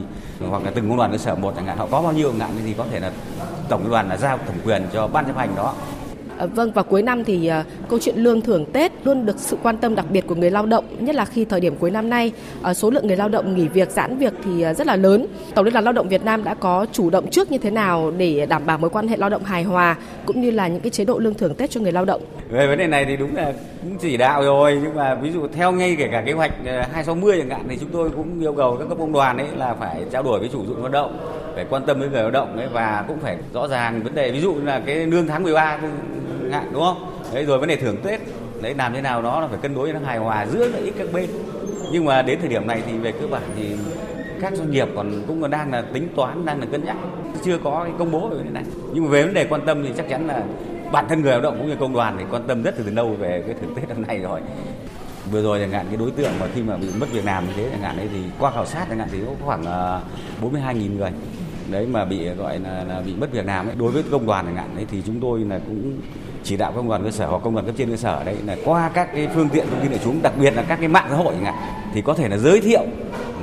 hoặc 0.48 0.64
là 0.64 0.70
từng 0.74 0.88
công 0.88 0.96
đoàn 0.96 1.12
cơ 1.12 1.18
sở 1.18 1.34
một 1.34 1.52
chẳng 1.56 1.66
hạn. 1.66 1.78
Họ 1.78 1.86
có 1.90 2.02
bao 2.02 2.12
nhiêu 2.12 2.30
chẳng 2.30 2.40
hạn 2.40 2.50
thì 2.64 2.74
có 2.78 2.84
thể 2.90 3.00
là 3.00 3.12
tổng 3.68 3.90
đoàn 3.90 4.08
là 4.08 4.16
giao 4.16 4.38
thẩm 4.38 4.56
quyền 4.64 4.82
cho 4.92 5.06
ban 5.06 5.26
chấp 5.26 5.36
hành 5.36 5.56
đó. 5.56 5.74
Ờ, 6.38 6.46
vâng 6.46 6.72
và 6.72 6.82
cuối 6.82 7.02
năm 7.02 7.24
thì 7.24 7.46
ờ, 7.46 7.64
câu 7.88 7.98
chuyện 7.98 8.16
lương 8.16 8.40
thưởng 8.40 8.66
Tết 8.72 8.92
luôn 9.04 9.26
được 9.26 9.38
sự 9.38 9.56
quan 9.62 9.76
tâm 9.76 9.94
đặc 9.94 10.06
biệt 10.10 10.26
của 10.26 10.34
người 10.34 10.50
lao 10.50 10.66
động, 10.66 10.84
nhất 10.98 11.14
là 11.14 11.24
khi 11.24 11.44
thời 11.44 11.60
điểm 11.60 11.76
cuối 11.76 11.90
năm 11.90 12.10
nay 12.10 12.32
ờ, 12.62 12.74
số 12.74 12.90
lượng 12.90 13.06
người 13.06 13.16
lao 13.16 13.28
động 13.28 13.54
nghỉ 13.54 13.68
việc, 13.68 13.90
giãn 13.90 14.18
việc 14.18 14.32
thì 14.44 14.64
rất 14.64 14.86
là 14.86 14.96
lớn. 14.96 15.26
Tổng 15.54 15.64
Liên 15.64 15.74
đoàn 15.74 15.84
Lao 15.84 15.92
động 15.92 16.08
Việt 16.08 16.24
Nam 16.24 16.44
đã 16.44 16.54
có 16.54 16.86
chủ 16.92 17.10
động 17.10 17.30
trước 17.30 17.52
như 17.52 17.58
thế 17.58 17.70
nào 17.70 18.12
để 18.18 18.46
đảm 18.46 18.66
bảo 18.66 18.78
mối 18.78 18.90
quan 18.90 19.08
hệ 19.08 19.16
lao 19.16 19.30
động 19.30 19.44
hài 19.44 19.62
hòa 19.62 19.96
cũng 20.26 20.40
như 20.40 20.50
là 20.50 20.68
những 20.68 20.80
cái 20.80 20.90
chế 20.90 21.04
độ 21.04 21.18
lương 21.18 21.34
thưởng 21.34 21.54
Tết 21.54 21.70
cho 21.70 21.80
người 21.80 21.92
lao 21.92 22.04
động? 22.04 22.22
Về 22.48 22.66
vấn 22.66 22.78
đề 22.78 22.86
này 22.86 23.04
thì 23.04 23.16
đúng 23.16 23.36
là 23.36 23.52
cũng 23.82 23.98
chỉ 23.98 24.16
đạo 24.16 24.42
rồi 24.42 24.80
nhưng 24.82 24.94
mà 24.94 25.14
ví 25.14 25.30
dụ 25.30 25.46
theo 25.48 25.72
ngay 25.72 25.96
kể 25.98 26.08
cả 26.12 26.22
kế 26.26 26.32
hoạch 26.32 26.52
260 26.92 27.38
chẳng 27.38 27.50
hạn 27.50 27.66
thì 27.68 27.76
chúng 27.80 27.90
tôi 27.92 28.10
cũng 28.10 28.40
yêu 28.40 28.52
cầu 28.52 28.76
các 28.76 28.88
cấp 28.88 28.98
công 28.98 29.12
đoàn 29.12 29.38
ấy 29.38 29.46
là 29.56 29.74
phải 29.74 30.02
trao 30.12 30.22
đổi 30.22 30.40
với 30.40 30.48
chủ 30.52 30.64
dụng 30.66 30.82
lao 30.82 30.88
động 30.88 31.18
phải 31.54 31.64
quan 31.70 31.86
tâm 31.86 32.00
với 32.00 32.08
người 32.08 32.22
lao 32.22 32.30
động 32.30 32.56
ấy 32.56 32.68
và 32.72 33.04
cũng 33.08 33.18
phải 33.18 33.36
rõ 33.52 33.68
ràng 33.68 34.02
vấn 34.02 34.14
đề 34.14 34.30
ví 34.30 34.40
dụ 34.40 34.54
là 34.64 34.82
cái 34.86 34.96
lương 34.96 35.26
tháng 35.26 35.42
13 35.42 35.78
ngạn 36.50 36.69
đúng 36.72 36.82
không? 36.82 37.20
Đấy 37.34 37.44
rồi 37.44 37.58
vấn 37.58 37.69
đề 37.69 37.76
thưởng 37.76 37.96
tết. 38.02 38.20
Đấy 38.62 38.75
làm 38.75 38.94
thế 38.94 39.00
nào 39.00 39.22
đó 39.22 39.40
là 39.40 39.46
phải 39.46 39.58
cân 39.62 39.75
đối 39.75 39.93
nó 39.93 40.00
hài 40.04 40.19
hòa 40.19 40.46
giữa 40.46 40.69
lợi 40.69 40.82
ích 40.82 40.94
các 40.98 41.12
bên. 41.12 41.31
Nhưng 41.93 42.04
mà 42.04 42.22
đến 42.22 42.38
thời 42.40 42.48
điểm 42.48 42.66
này 42.66 42.82
thì 42.87 42.98
về 42.98 43.12
cơ 43.12 43.26
bản 43.26 43.43
thì 43.56 43.76
các 44.40 44.54
doanh 44.54 44.70
nghiệp 44.70 44.88
còn 44.96 45.22
cũng 45.28 45.43
còn 45.43 45.50
đang 45.50 45.72
là 45.72 45.82
tính 45.93 46.08
toán 46.16 46.44
đang 46.44 46.60
là 46.60 46.66
cân 46.72 46.84
nhắc. 46.84 46.96
Chưa 47.44 47.58
có 47.58 47.84
cái 47.84 47.93
công 47.98 48.10
bố 48.10 48.28
về 48.28 48.37
thế 48.44 48.50
này. 48.50 48.64
Nhưng 48.93 49.04
mà 49.04 49.10
về 49.10 49.22
vấn 49.22 49.34
đề 49.34 49.46
quan 49.50 49.66
tâm 49.66 49.82
thì 49.82 49.90
chắc 49.96 50.08
chắn 50.08 50.26
là 50.26 50.43
bản 50.93 51.08
thân 51.08 51.22
người 51.22 51.32
lao 51.32 51.40
động 51.40 51.58
cũng 51.58 51.69
như 51.69 51.76
công 51.81 51.93
đoàn 51.93 52.16
thì 52.19 52.25
quan 52.31 52.43
tâm 52.46 52.62
rất 52.62 52.75
từ 52.78 52.90
lâu 52.90 53.08
về 53.08 53.42
cái 53.46 53.54
thưởng 53.60 53.75
tết 53.76 53.88
năm 53.88 54.02
nay 54.06 54.19
rồi. 54.19 54.40
Vừa 55.31 55.42
rồi 55.42 55.60
chẳng 55.60 55.70
hạn 55.70 55.87
cái 55.88 55.96
đối 55.96 56.10
tượng 56.10 56.32
mà 56.40 56.46
khi 56.54 56.62
mà 56.62 56.76
bị 56.76 56.87
mất 57.00 57.06
việc 57.12 57.25
làm 57.25 57.46
như 57.46 57.52
thế 57.56 57.69
chẳng 57.72 57.81
hạn 57.81 57.96
ấy 57.96 58.08
thì 58.12 58.19
qua 58.38 58.50
khảo 58.50 58.66
sát 58.66 58.87
chẳng 58.88 58.99
hạn 58.99 59.08
thì 59.12 59.19
có 59.26 59.32
khoảng 59.46 59.64
ờ, 59.64 60.00
42.000 60.42 60.97
người. 60.97 61.11
Đấy 61.70 61.87
mà 61.87 62.04
bị 62.04 62.28
gọi 62.28 62.59
là, 62.59 62.85
là 62.88 63.00
bị 63.06 63.14
mất 63.14 63.32
việc 63.32 63.47
làm 63.47 63.66
ấy. 63.66 63.75
Đối 63.78 63.90
với 63.92 64.02
công 64.11 64.26
đoàn 64.26 64.44
chẳng 64.47 64.56
hạn 64.56 64.76
ấy 64.76 64.87
thì 64.90 65.02
chúng 65.06 65.20
tôi 65.20 65.40
là 65.40 65.59
cũng 65.66 66.00
chỉ 66.46 66.56
đạo 66.56 66.72
công 66.76 66.88
đoàn 66.88 67.04
cơ 67.04 67.10
sở 67.10 67.26
hoặc 67.26 67.42
công 67.44 67.54
đoàn 67.54 67.66
cấp 67.66 67.74
trên 67.78 67.90
cơ 67.90 67.96
sở 67.96 68.24
đấy 68.24 68.36
là 68.46 68.56
qua 68.64 68.90
các 68.94 69.08
cái 69.14 69.28
phương 69.34 69.48
tiện 69.48 69.66
thông 69.70 69.80
tin 69.80 69.90
đại 69.90 70.00
chúng 70.04 70.22
đặc 70.22 70.32
biệt 70.40 70.56
là 70.56 70.62
các 70.62 70.78
cái 70.78 70.88
mạng 70.88 71.06
xã 71.10 71.16
hội 71.16 71.34
chẳng 71.34 71.44
hạn 71.44 71.54
thì 71.94 72.02
có 72.02 72.14
thể 72.14 72.28
là 72.28 72.36
giới 72.36 72.60
thiệu 72.60 72.82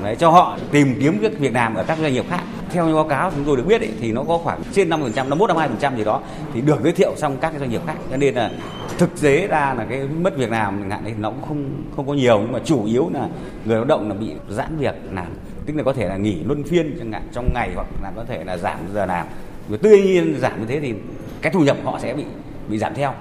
đấy, 0.03 0.15
cho 0.15 0.29
họ 0.29 0.57
tìm 0.71 0.95
kiếm 0.99 1.17
việc 1.19 1.39
việc 1.39 1.53
làm 1.53 1.75
ở 1.75 1.83
các 1.83 1.97
doanh 1.97 2.13
nghiệp 2.13 2.25
khác. 2.29 2.39
Theo 2.69 2.85
như 2.87 2.95
báo 2.95 3.07
cáo 3.07 3.31
chúng 3.31 3.43
tôi 3.45 3.57
được 3.57 3.67
biết 3.67 3.81
ấy, 3.81 3.91
thì 3.99 4.11
nó 4.11 4.23
có 4.23 4.37
khoảng 4.37 4.61
trên 4.73 4.89
5 4.89 5.01
phần 5.01 5.13
trăm, 5.13 5.29
51 5.29 5.47
52 5.47 5.67
phần 5.67 5.77
trăm 5.79 5.97
gì 5.97 6.03
đó 6.03 6.21
thì 6.53 6.61
được 6.61 6.83
giới 6.83 6.91
thiệu 6.91 7.13
xong 7.17 7.37
các 7.41 7.49
cái 7.49 7.59
doanh 7.59 7.69
nghiệp 7.69 7.81
khác. 7.87 7.95
Cho 8.11 8.17
nên 8.17 8.35
là 8.35 8.51
thực 8.97 9.21
tế 9.21 9.47
ra 9.47 9.73
là 9.77 9.85
cái 9.89 10.07
mất 10.21 10.37
việc 10.37 10.51
làm 10.51 10.79
chẳng 10.81 10.89
hạn 10.89 11.03
ấy 11.03 11.13
nó 11.17 11.29
cũng 11.29 11.41
không 11.47 11.83
không 11.95 12.07
có 12.07 12.13
nhiều 12.13 12.39
nhưng 12.39 12.51
mà 12.51 12.59
chủ 12.65 12.85
yếu 12.85 13.09
là 13.13 13.27
người 13.65 13.75
lao 13.75 13.85
động 13.85 14.09
là 14.09 14.15
bị 14.15 14.31
giãn 14.49 14.77
việc 14.77 14.95
làm. 15.11 15.27
Tức 15.65 15.75
là 15.75 15.83
có 15.83 15.93
thể 15.93 16.07
là 16.07 16.17
nghỉ 16.17 16.37
luân 16.45 16.63
phiên 16.63 16.95
chẳng 16.99 17.11
hạn 17.11 17.23
trong 17.33 17.49
ngày 17.53 17.69
hoặc 17.75 17.87
là 18.03 18.11
có 18.15 18.23
thể 18.23 18.43
là 18.43 18.57
giảm 18.57 18.79
giờ 18.93 19.05
làm. 19.05 19.27
Và 19.67 19.77
tuy 19.81 20.01
nhiên 20.03 20.37
giảm 20.39 20.59
như 20.59 20.65
thế 20.65 20.79
thì 20.79 20.93
cái 21.41 21.53
thu 21.53 21.59
nhập 21.59 21.77
họ 21.83 21.99
sẽ 21.99 22.13
bị 22.13 22.23
bị 22.67 22.77
giảm 22.77 22.93
theo 22.93 23.13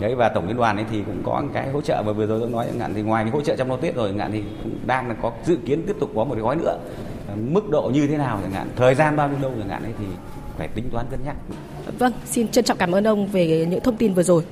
đấy 0.00 0.14
và 0.14 0.28
tổng 0.28 0.46
liên 0.46 0.56
đoàn 0.56 0.76
ấy 0.76 0.84
thì 0.90 1.02
cũng 1.06 1.22
có 1.24 1.42
cái 1.54 1.70
hỗ 1.70 1.80
trợ 1.80 2.02
và 2.06 2.12
vừa 2.12 2.26
rồi 2.26 2.40
tôi 2.40 2.50
nói 2.50 2.66
chẳng 2.70 2.80
hạn 2.80 2.94
thì 2.94 3.02
ngoài 3.02 3.24
cái 3.24 3.30
hỗ 3.30 3.40
trợ 3.40 3.56
trong 3.56 3.70
lo 3.70 3.76
tết 3.76 3.94
rồi 3.94 4.08
chẳng 4.08 4.18
hạn 4.18 4.32
thì 4.32 4.42
cũng 4.62 4.78
đang 4.86 5.08
là 5.08 5.14
có 5.22 5.32
dự 5.44 5.58
kiến 5.66 5.82
tiếp 5.86 5.96
tục 6.00 6.10
có 6.14 6.24
một 6.24 6.34
cái 6.34 6.42
gói 6.42 6.56
nữa 6.56 6.78
mức 7.36 7.70
độ 7.70 7.90
như 7.94 8.06
thế 8.06 8.16
nào 8.16 8.38
chẳng 8.42 8.52
hạn 8.52 8.68
thời 8.76 8.94
gian 8.94 9.16
bao 9.16 9.28
nhiêu 9.28 9.38
lâu 9.42 9.52
chẳng 9.58 9.68
hạn 9.68 9.82
ấy 9.82 9.92
thì 9.98 10.04
phải 10.58 10.68
tính 10.68 10.88
toán 10.92 11.06
cân 11.10 11.20
nhắc 11.24 11.36
vâng 11.98 12.12
xin 12.24 12.48
trân 12.48 12.64
trọng 12.64 12.78
cảm 12.78 12.92
ơn 12.92 13.04
ông 13.04 13.26
về 13.26 13.66
những 13.70 13.80
thông 13.80 13.96
tin 13.96 14.14
vừa 14.14 14.22
rồi 14.22 14.44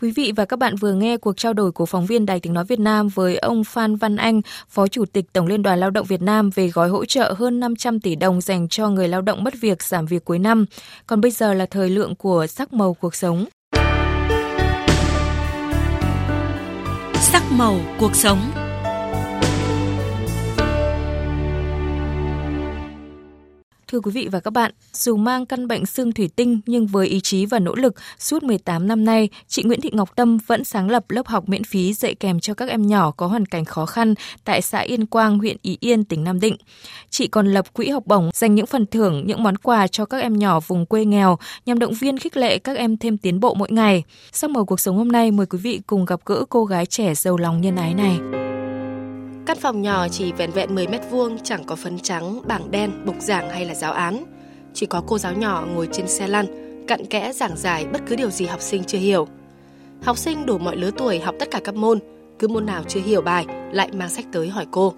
Quý 0.00 0.10
vị 0.10 0.32
và 0.36 0.44
các 0.44 0.58
bạn 0.58 0.76
vừa 0.76 0.92
nghe 0.92 1.16
cuộc 1.16 1.36
trao 1.36 1.52
đổi 1.52 1.72
của 1.72 1.86
phóng 1.86 2.06
viên 2.06 2.26
Đài 2.26 2.40
Tiếng 2.40 2.52
Nói 2.52 2.64
Việt 2.64 2.78
Nam 2.78 3.08
với 3.08 3.36
ông 3.36 3.64
Phan 3.64 3.96
Văn 3.96 4.16
Anh, 4.16 4.40
Phó 4.68 4.86
Chủ 4.86 5.04
tịch 5.04 5.32
Tổng 5.32 5.46
Liên 5.46 5.62
đoàn 5.62 5.80
Lao 5.80 5.90
động 5.90 6.06
Việt 6.06 6.22
Nam 6.22 6.50
về 6.54 6.68
gói 6.68 6.88
hỗ 6.88 7.04
trợ 7.04 7.34
hơn 7.38 7.60
500 7.60 8.00
tỷ 8.00 8.14
đồng 8.14 8.40
dành 8.40 8.68
cho 8.68 8.88
người 8.88 9.08
lao 9.08 9.22
động 9.22 9.44
mất 9.44 9.54
việc 9.60 9.82
giảm 9.82 10.06
việc 10.06 10.24
cuối 10.24 10.38
năm. 10.38 10.66
Còn 11.06 11.20
bây 11.20 11.30
giờ 11.30 11.54
là 11.54 11.66
thời 11.66 11.90
lượng 11.90 12.14
của 12.14 12.46
sắc 12.46 12.72
màu 12.72 12.94
cuộc 12.94 13.14
sống. 13.14 13.44
Sắc 17.32 17.42
màu 17.52 17.80
cuộc 17.98 18.16
sống. 18.16 18.69
Thưa 23.90 24.00
quý 24.00 24.10
vị 24.10 24.28
và 24.32 24.40
các 24.40 24.50
bạn, 24.50 24.72
dù 24.92 25.16
mang 25.16 25.46
căn 25.46 25.68
bệnh 25.68 25.86
xương 25.86 26.12
thủy 26.12 26.30
tinh 26.36 26.60
nhưng 26.66 26.86
với 26.86 27.06
ý 27.06 27.20
chí 27.20 27.46
và 27.46 27.58
nỗ 27.58 27.74
lực, 27.74 27.94
suốt 28.18 28.42
18 28.42 28.88
năm 28.88 29.04
nay, 29.04 29.28
chị 29.48 29.62
Nguyễn 29.62 29.80
Thị 29.80 29.90
Ngọc 29.92 30.16
Tâm 30.16 30.38
vẫn 30.46 30.64
sáng 30.64 30.90
lập 30.90 31.10
lớp 31.10 31.26
học 31.26 31.48
miễn 31.48 31.64
phí 31.64 31.92
dạy 31.92 32.14
kèm 32.14 32.40
cho 32.40 32.54
các 32.54 32.68
em 32.68 32.86
nhỏ 32.86 33.10
có 33.10 33.26
hoàn 33.26 33.46
cảnh 33.46 33.64
khó 33.64 33.86
khăn 33.86 34.14
tại 34.44 34.62
xã 34.62 34.80
Yên 34.80 35.06
Quang, 35.06 35.38
huyện 35.38 35.56
Ý 35.62 35.76
Yên, 35.80 36.04
tỉnh 36.04 36.24
Nam 36.24 36.40
Định. 36.40 36.56
Chị 37.10 37.26
còn 37.26 37.46
lập 37.46 37.72
quỹ 37.72 37.88
học 37.88 38.06
bổng 38.06 38.30
dành 38.34 38.54
những 38.54 38.66
phần 38.66 38.86
thưởng, 38.86 39.22
những 39.26 39.42
món 39.42 39.56
quà 39.56 39.86
cho 39.86 40.04
các 40.04 40.18
em 40.18 40.38
nhỏ 40.38 40.60
vùng 40.60 40.86
quê 40.86 41.04
nghèo 41.04 41.38
nhằm 41.66 41.78
động 41.78 41.94
viên 41.94 42.18
khích 42.18 42.36
lệ 42.36 42.58
các 42.58 42.76
em 42.76 42.96
thêm 42.96 43.18
tiến 43.18 43.40
bộ 43.40 43.54
mỗi 43.54 43.68
ngày. 43.72 44.02
Sau 44.32 44.50
mở 44.50 44.64
cuộc 44.64 44.80
sống 44.80 44.96
hôm 44.96 45.08
nay, 45.12 45.30
mời 45.30 45.46
quý 45.46 45.58
vị 45.58 45.80
cùng 45.86 46.04
gặp 46.04 46.20
gỡ 46.24 46.44
cô 46.48 46.64
gái 46.64 46.86
trẻ 46.86 47.14
giàu 47.14 47.36
lòng 47.36 47.60
nhân 47.60 47.76
ái 47.76 47.94
này. 47.94 48.39
Căn 49.46 49.56
phòng 49.60 49.82
nhỏ 49.82 50.08
chỉ 50.08 50.32
vẹn 50.32 50.50
vẹn 50.50 50.74
10 50.74 50.86
mét 50.86 51.00
vuông, 51.10 51.38
chẳng 51.38 51.64
có 51.64 51.76
phấn 51.76 51.98
trắng, 51.98 52.40
bảng 52.46 52.70
đen, 52.70 52.90
bục 53.04 53.16
giảng 53.20 53.50
hay 53.50 53.64
là 53.64 53.74
giáo 53.74 53.92
án. 53.92 54.24
Chỉ 54.74 54.86
có 54.86 55.02
cô 55.06 55.18
giáo 55.18 55.32
nhỏ 55.32 55.64
ngồi 55.74 55.88
trên 55.92 56.08
xe 56.08 56.28
lăn, 56.28 56.46
cặn 56.88 57.06
kẽ 57.06 57.32
giảng 57.32 57.56
giải 57.56 57.86
bất 57.92 58.00
cứ 58.06 58.16
điều 58.16 58.30
gì 58.30 58.46
học 58.46 58.60
sinh 58.60 58.84
chưa 58.84 58.98
hiểu. 58.98 59.28
Học 60.02 60.18
sinh 60.18 60.46
đủ 60.46 60.58
mọi 60.58 60.76
lứa 60.76 60.90
tuổi 60.98 61.20
học 61.20 61.34
tất 61.38 61.48
cả 61.50 61.60
các 61.64 61.74
môn, 61.74 61.98
cứ 62.38 62.48
môn 62.48 62.66
nào 62.66 62.82
chưa 62.88 63.00
hiểu 63.00 63.22
bài 63.22 63.46
lại 63.72 63.88
mang 63.92 64.08
sách 64.08 64.24
tới 64.32 64.48
hỏi 64.48 64.66
cô. 64.70 64.94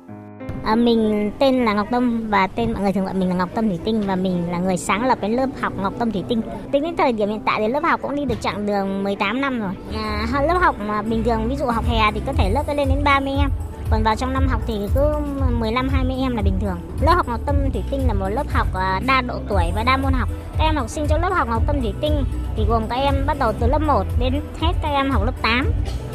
À, 0.64 0.74
mình 0.74 1.30
tên 1.38 1.64
là 1.64 1.74
Ngọc 1.74 1.86
Tâm 1.90 2.30
và 2.30 2.46
tên 2.46 2.72
mọi 2.72 2.82
người 2.82 2.92
thường 2.92 3.04
gọi 3.04 3.14
mình 3.14 3.28
là 3.28 3.34
Ngọc 3.34 3.48
Tâm 3.54 3.68
Thủy 3.68 3.78
Tinh 3.84 4.02
và 4.06 4.16
mình 4.16 4.50
là 4.50 4.58
người 4.58 4.76
sáng 4.76 5.06
lập 5.06 5.18
cái 5.20 5.30
lớp 5.30 5.46
học 5.60 5.72
Ngọc 5.82 5.94
Tâm 5.98 6.10
Thủy 6.10 6.22
Tinh. 6.28 6.42
Tính 6.72 6.82
đến 6.82 6.96
thời 6.96 7.12
điểm 7.12 7.28
hiện 7.28 7.40
tại 7.46 7.60
thì 7.60 7.68
lớp 7.68 7.84
học 7.84 8.00
cũng 8.02 8.16
đi 8.16 8.24
được 8.24 8.40
chặng 8.40 8.66
đường 8.66 9.04
18 9.04 9.40
năm 9.40 9.60
rồi. 9.60 9.72
À, 9.94 10.42
lớp 10.42 10.58
học 10.60 10.76
mà 10.86 11.02
bình 11.02 11.22
thường 11.24 11.48
ví 11.48 11.56
dụ 11.56 11.66
học 11.66 11.84
hè 11.88 12.12
thì 12.14 12.20
có 12.26 12.32
thể 12.32 12.50
lớp 12.50 12.62
lên 12.68 12.88
đến 12.88 13.04
30 13.04 13.32
em 13.38 13.50
còn 13.92 14.02
vào 14.02 14.16
trong 14.16 14.32
năm 14.32 14.48
học 14.48 14.62
thì 14.66 14.74
cứ 14.94 15.14
15 15.58 15.88
20 15.88 16.16
em 16.20 16.36
là 16.36 16.42
bình 16.42 16.58
thường. 16.60 16.78
Lớp 17.00 17.12
học 17.14 17.28
Ngọc 17.28 17.40
Tâm 17.46 17.56
Thủy 17.72 17.82
Tinh 17.90 18.06
là 18.06 18.14
một 18.14 18.28
lớp 18.28 18.46
học 18.50 18.66
à, 18.74 19.00
đa 19.06 19.20
độ 19.20 19.34
tuổi 19.48 19.64
và 19.74 19.82
đa 19.84 19.96
môn 19.96 20.12
học. 20.12 20.28
Các 20.58 20.64
em 20.64 20.76
học 20.76 20.88
sinh 20.88 21.06
trong 21.08 21.20
lớp 21.20 21.32
học 21.32 21.48
Ngọc 21.48 21.62
Tâm 21.66 21.80
Thủy 21.80 21.92
Tinh 22.00 22.24
thì 22.56 22.64
gồm 22.68 22.82
các 22.88 22.96
em 22.96 23.26
bắt 23.26 23.36
đầu 23.38 23.52
từ 23.60 23.66
lớp 23.66 23.78
1 23.78 24.04
đến 24.18 24.40
hết 24.60 24.72
các 24.82 24.88
em 24.88 25.10
học 25.10 25.24
lớp 25.24 25.42
8 25.42 25.72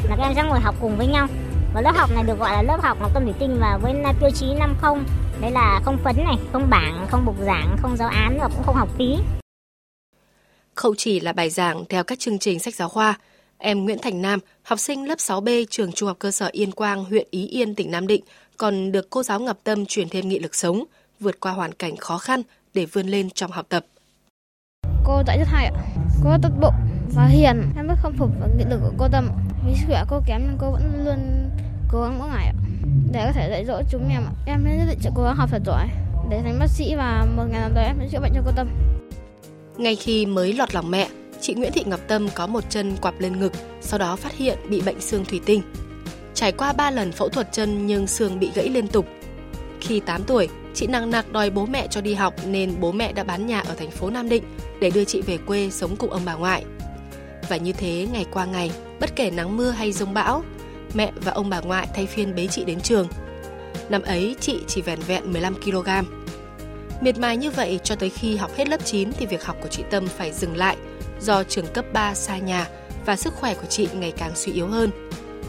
là 0.08 0.16
các 0.16 0.22
em 0.22 0.34
sẽ 0.34 0.42
ngồi 0.42 0.60
học 0.60 0.74
cùng 0.80 0.96
với 0.96 1.06
nhau. 1.06 1.26
Và 1.74 1.80
lớp 1.80 1.92
học 1.96 2.10
này 2.14 2.24
được 2.26 2.38
gọi 2.38 2.52
là 2.52 2.62
lớp 2.62 2.82
học 2.82 2.98
Ngọc 3.00 3.10
Tâm 3.14 3.24
Thủy 3.24 3.34
Tinh 3.38 3.58
và 3.60 3.78
với 3.82 3.94
tiêu 4.20 4.30
chí 4.34 4.46
50 4.54 5.04
đấy 5.40 5.50
là 5.50 5.80
không 5.84 5.98
phấn 6.04 6.16
này, 6.24 6.36
không 6.52 6.70
bảng, 6.70 7.06
không 7.10 7.24
bục 7.24 7.36
giảng, 7.46 7.76
không 7.82 7.96
giáo 7.96 8.08
án 8.08 8.38
và 8.40 8.48
cũng 8.48 8.62
không 8.66 8.76
học 8.76 8.88
phí. 8.98 9.16
Không 10.74 10.94
chỉ 10.96 11.20
là 11.20 11.32
bài 11.32 11.50
giảng 11.50 11.84
theo 11.88 12.04
các 12.04 12.18
chương 12.18 12.38
trình 12.38 12.58
sách 12.58 12.74
giáo 12.74 12.88
khoa, 12.88 13.14
Em 13.58 13.84
Nguyễn 13.84 13.98
Thành 14.02 14.22
Nam, 14.22 14.38
học 14.62 14.78
sinh 14.78 15.08
lớp 15.08 15.18
6B 15.18 15.64
trường 15.70 15.92
Trung 15.92 16.06
học 16.06 16.16
cơ 16.18 16.30
sở 16.30 16.48
Yên 16.52 16.72
Quang, 16.72 17.04
huyện 17.04 17.28
Ý 17.30 17.46
Yên, 17.46 17.74
tỉnh 17.74 17.90
Nam 17.90 18.06
Định, 18.06 18.22
còn 18.56 18.92
được 18.92 19.10
cô 19.10 19.22
giáo 19.22 19.40
Ngập 19.40 19.58
Tâm 19.64 19.86
truyền 19.86 20.08
thêm 20.08 20.28
nghị 20.28 20.38
lực 20.38 20.54
sống, 20.54 20.84
vượt 21.20 21.40
qua 21.40 21.52
hoàn 21.52 21.72
cảnh 21.72 21.96
khó 21.96 22.18
khăn 22.18 22.42
để 22.74 22.86
vươn 22.86 23.06
lên 23.06 23.30
trong 23.30 23.50
học 23.50 23.66
tập. 23.68 23.86
Cô 25.04 25.22
dạy 25.26 25.38
rất 25.38 25.48
hay 25.48 25.66
ạ. 25.66 25.72
Cô 26.24 26.30
tốt 26.42 26.48
bụng 26.60 26.74
và 27.14 27.26
hiền. 27.26 27.62
Em 27.76 27.88
rất 27.88 27.94
khâm 28.02 28.16
phục 28.18 28.30
và 28.40 28.46
nghị 28.58 28.64
lực 28.70 28.80
của 28.82 28.92
cô 28.98 29.08
Tâm. 29.12 29.28
Vì 29.66 29.74
sức 29.74 29.86
khỏe 29.86 30.04
cô 30.10 30.20
kém 30.26 30.42
nhưng 30.46 30.58
cô 30.60 30.70
vẫn 30.70 31.04
luôn 31.04 31.50
cố 31.92 32.02
gắng 32.02 32.18
mỗi 32.18 32.28
ngày 32.28 32.46
ạ. 32.46 32.54
Để 33.12 33.24
có 33.26 33.32
thể 33.32 33.50
dạy 33.50 33.64
dỗ 33.66 33.82
chúng 33.90 34.08
em 34.08 34.22
ạ. 34.22 34.32
Em 34.46 34.64
nhất 34.64 34.86
định 34.88 34.98
sẽ 35.00 35.10
cố 35.14 35.22
gắng 35.22 35.36
học 35.36 35.48
thật 35.52 35.62
giỏi 35.66 35.88
để 36.30 36.40
thành 36.42 36.58
bác 36.58 36.68
sĩ 36.70 36.94
và 36.94 37.26
một 37.36 37.44
ngày 37.50 37.60
nào 37.60 37.70
đó 37.74 37.80
em 37.80 37.96
sẽ 38.00 38.08
chữa 38.12 38.20
bệnh 38.20 38.32
cho 38.34 38.42
cô 38.44 38.52
Tâm. 38.56 38.68
Ngay 39.76 39.96
khi 39.96 40.26
mới 40.26 40.52
lọt 40.52 40.74
lòng 40.74 40.90
mẹ, 40.90 41.08
chị 41.40 41.54
Nguyễn 41.54 41.72
Thị 41.72 41.84
Ngọc 41.86 42.00
Tâm 42.08 42.28
có 42.34 42.46
một 42.46 42.64
chân 42.70 42.96
quặp 43.02 43.20
lên 43.20 43.40
ngực, 43.40 43.52
sau 43.80 43.98
đó 43.98 44.16
phát 44.16 44.36
hiện 44.36 44.58
bị 44.68 44.80
bệnh 44.80 45.00
xương 45.00 45.24
thủy 45.24 45.40
tinh. 45.46 45.62
Trải 46.34 46.52
qua 46.52 46.72
3 46.72 46.90
lần 46.90 47.12
phẫu 47.12 47.28
thuật 47.28 47.52
chân 47.52 47.86
nhưng 47.86 48.06
xương 48.06 48.40
bị 48.40 48.50
gãy 48.54 48.68
liên 48.68 48.88
tục. 48.88 49.06
Khi 49.80 50.00
8 50.00 50.24
tuổi, 50.24 50.48
chị 50.74 50.86
nặng 50.86 51.10
nặc 51.10 51.32
đòi 51.32 51.50
bố 51.50 51.66
mẹ 51.66 51.86
cho 51.90 52.00
đi 52.00 52.14
học 52.14 52.34
nên 52.46 52.74
bố 52.80 52.92
mẹ 52.92 53.12
đã 53.12 53.24
bán 53.24 53.46
nhà 53.46 53.60
ở 53.60 53.74
thành 53.74 53.90
phố 53.90 54.10
Nam 54.10 54.28
Định 54.28 54.42
để 54.80 54.90
đưa 54.90 55.04
chị 55.04 55.20
về 55.20 55.38
quê 55.46 55.70
sống 55.70 55.96
cùng 55.96 56.10
ông 56.10 56.22
bà 56.24 56.34
ngoại. 56.34 56.64
Và 57.48 57.56
như 57.56 57.72
thế 57.72 58.06
ngày 58.12 58.26
qua 58.32 58.44
ngày, 58.44 58.70
bất 59.00 59.16
kể 59.16 59.30
nắng 59.30 59.56
mưa 59.56 59.70
hay 59.70 59.92
rông 59.92 60.14
bão, 60.14 60.42
mẹ 60.94 61.12
và 61.24 61.32
ông 61.32 61.50
bà 61.50 61.60
ngoại 61.60 61.88
thay 61.94 62.06
phiên 62.06 62.34
bế 62.34 62.46
chị 62.46 62.64
đến 62.64 62.80
trường. 62.80 63.08
Năm 63.88 64.02
ấy 64.02 64.36
chị 64.40 64.58
chỉ 64.66 64.82
vẻn 64.82 65.00
vẹn 65.00 65.32
15 65.32 65.54
kg. 65.54 65.88
Miệt 67.00 67.18
mài 67.18 67.36
như 67.36 67.50
vậy 67.50 67.80
cho 67.84 67.94
tới 67.94 68.10
khi 68.10 68.36
học 68.36 68.50
hết 68.56 68.68
lớp 68.68 68.84
9 68.84 69.12
thì 69.12 69.26
việc 69.26 69.44
học 69.44 69.56
của 69.62 69.68
chị 69.68 69.82
Tâm 69.90 70.06
phải 70.06 70.32
dừng 70.32 70.56
lại 70.56 70.76
do 71.20 71.42
trường 71.44 71.66
cấp 71.66 71.84
3 71.92 72.14
xa 72.14 72.38
nhà 72.38 72.68
và 73.06 73.16
sức 73.16 73.34
khỏe 73.34 73.54
của 73.54 73.66
chị 73.68 73.88
ngày 73.94 74.12
càng 74.16 74.32
suy 74.34 74.52
yếu 74.52 74.66
hơn. 74.66 74.90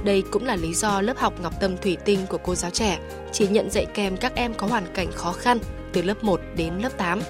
Đây 0.04 0.24
cũng 0.32 0.46
là 0.46 0.56
lý 0.56 0.74
do 0.74 1.02
lớp 1.02 1.18
học 1.18 1.34
Ngọc 1.42 1.54
Tâm 1.60 1.78
Thủy 1.78 1.98
Tinh 2.06 2.20
của 2.30 2.38
cô 2.38 2.56
giáo 2.56 2.72
trẻ 2.72 3.00
chỉ 3.32 3.48
nhận 3.48 3.70
dạy 3.70 3.86
kèm 3.94 4.18
các 4.18 4.36
em 4.36 4.54
có 4.54 4.68
hoàn 4.68 4.86
cảnh 4.94 5.12
khó 5.12 5.32
khăn 5.32 5.58
từ 5.94 6.02
lớp 6.02 6.24
1 6.24 6.42
đến 6.56 6.74
lớp 6.74 6.98
8. 6.98 7.22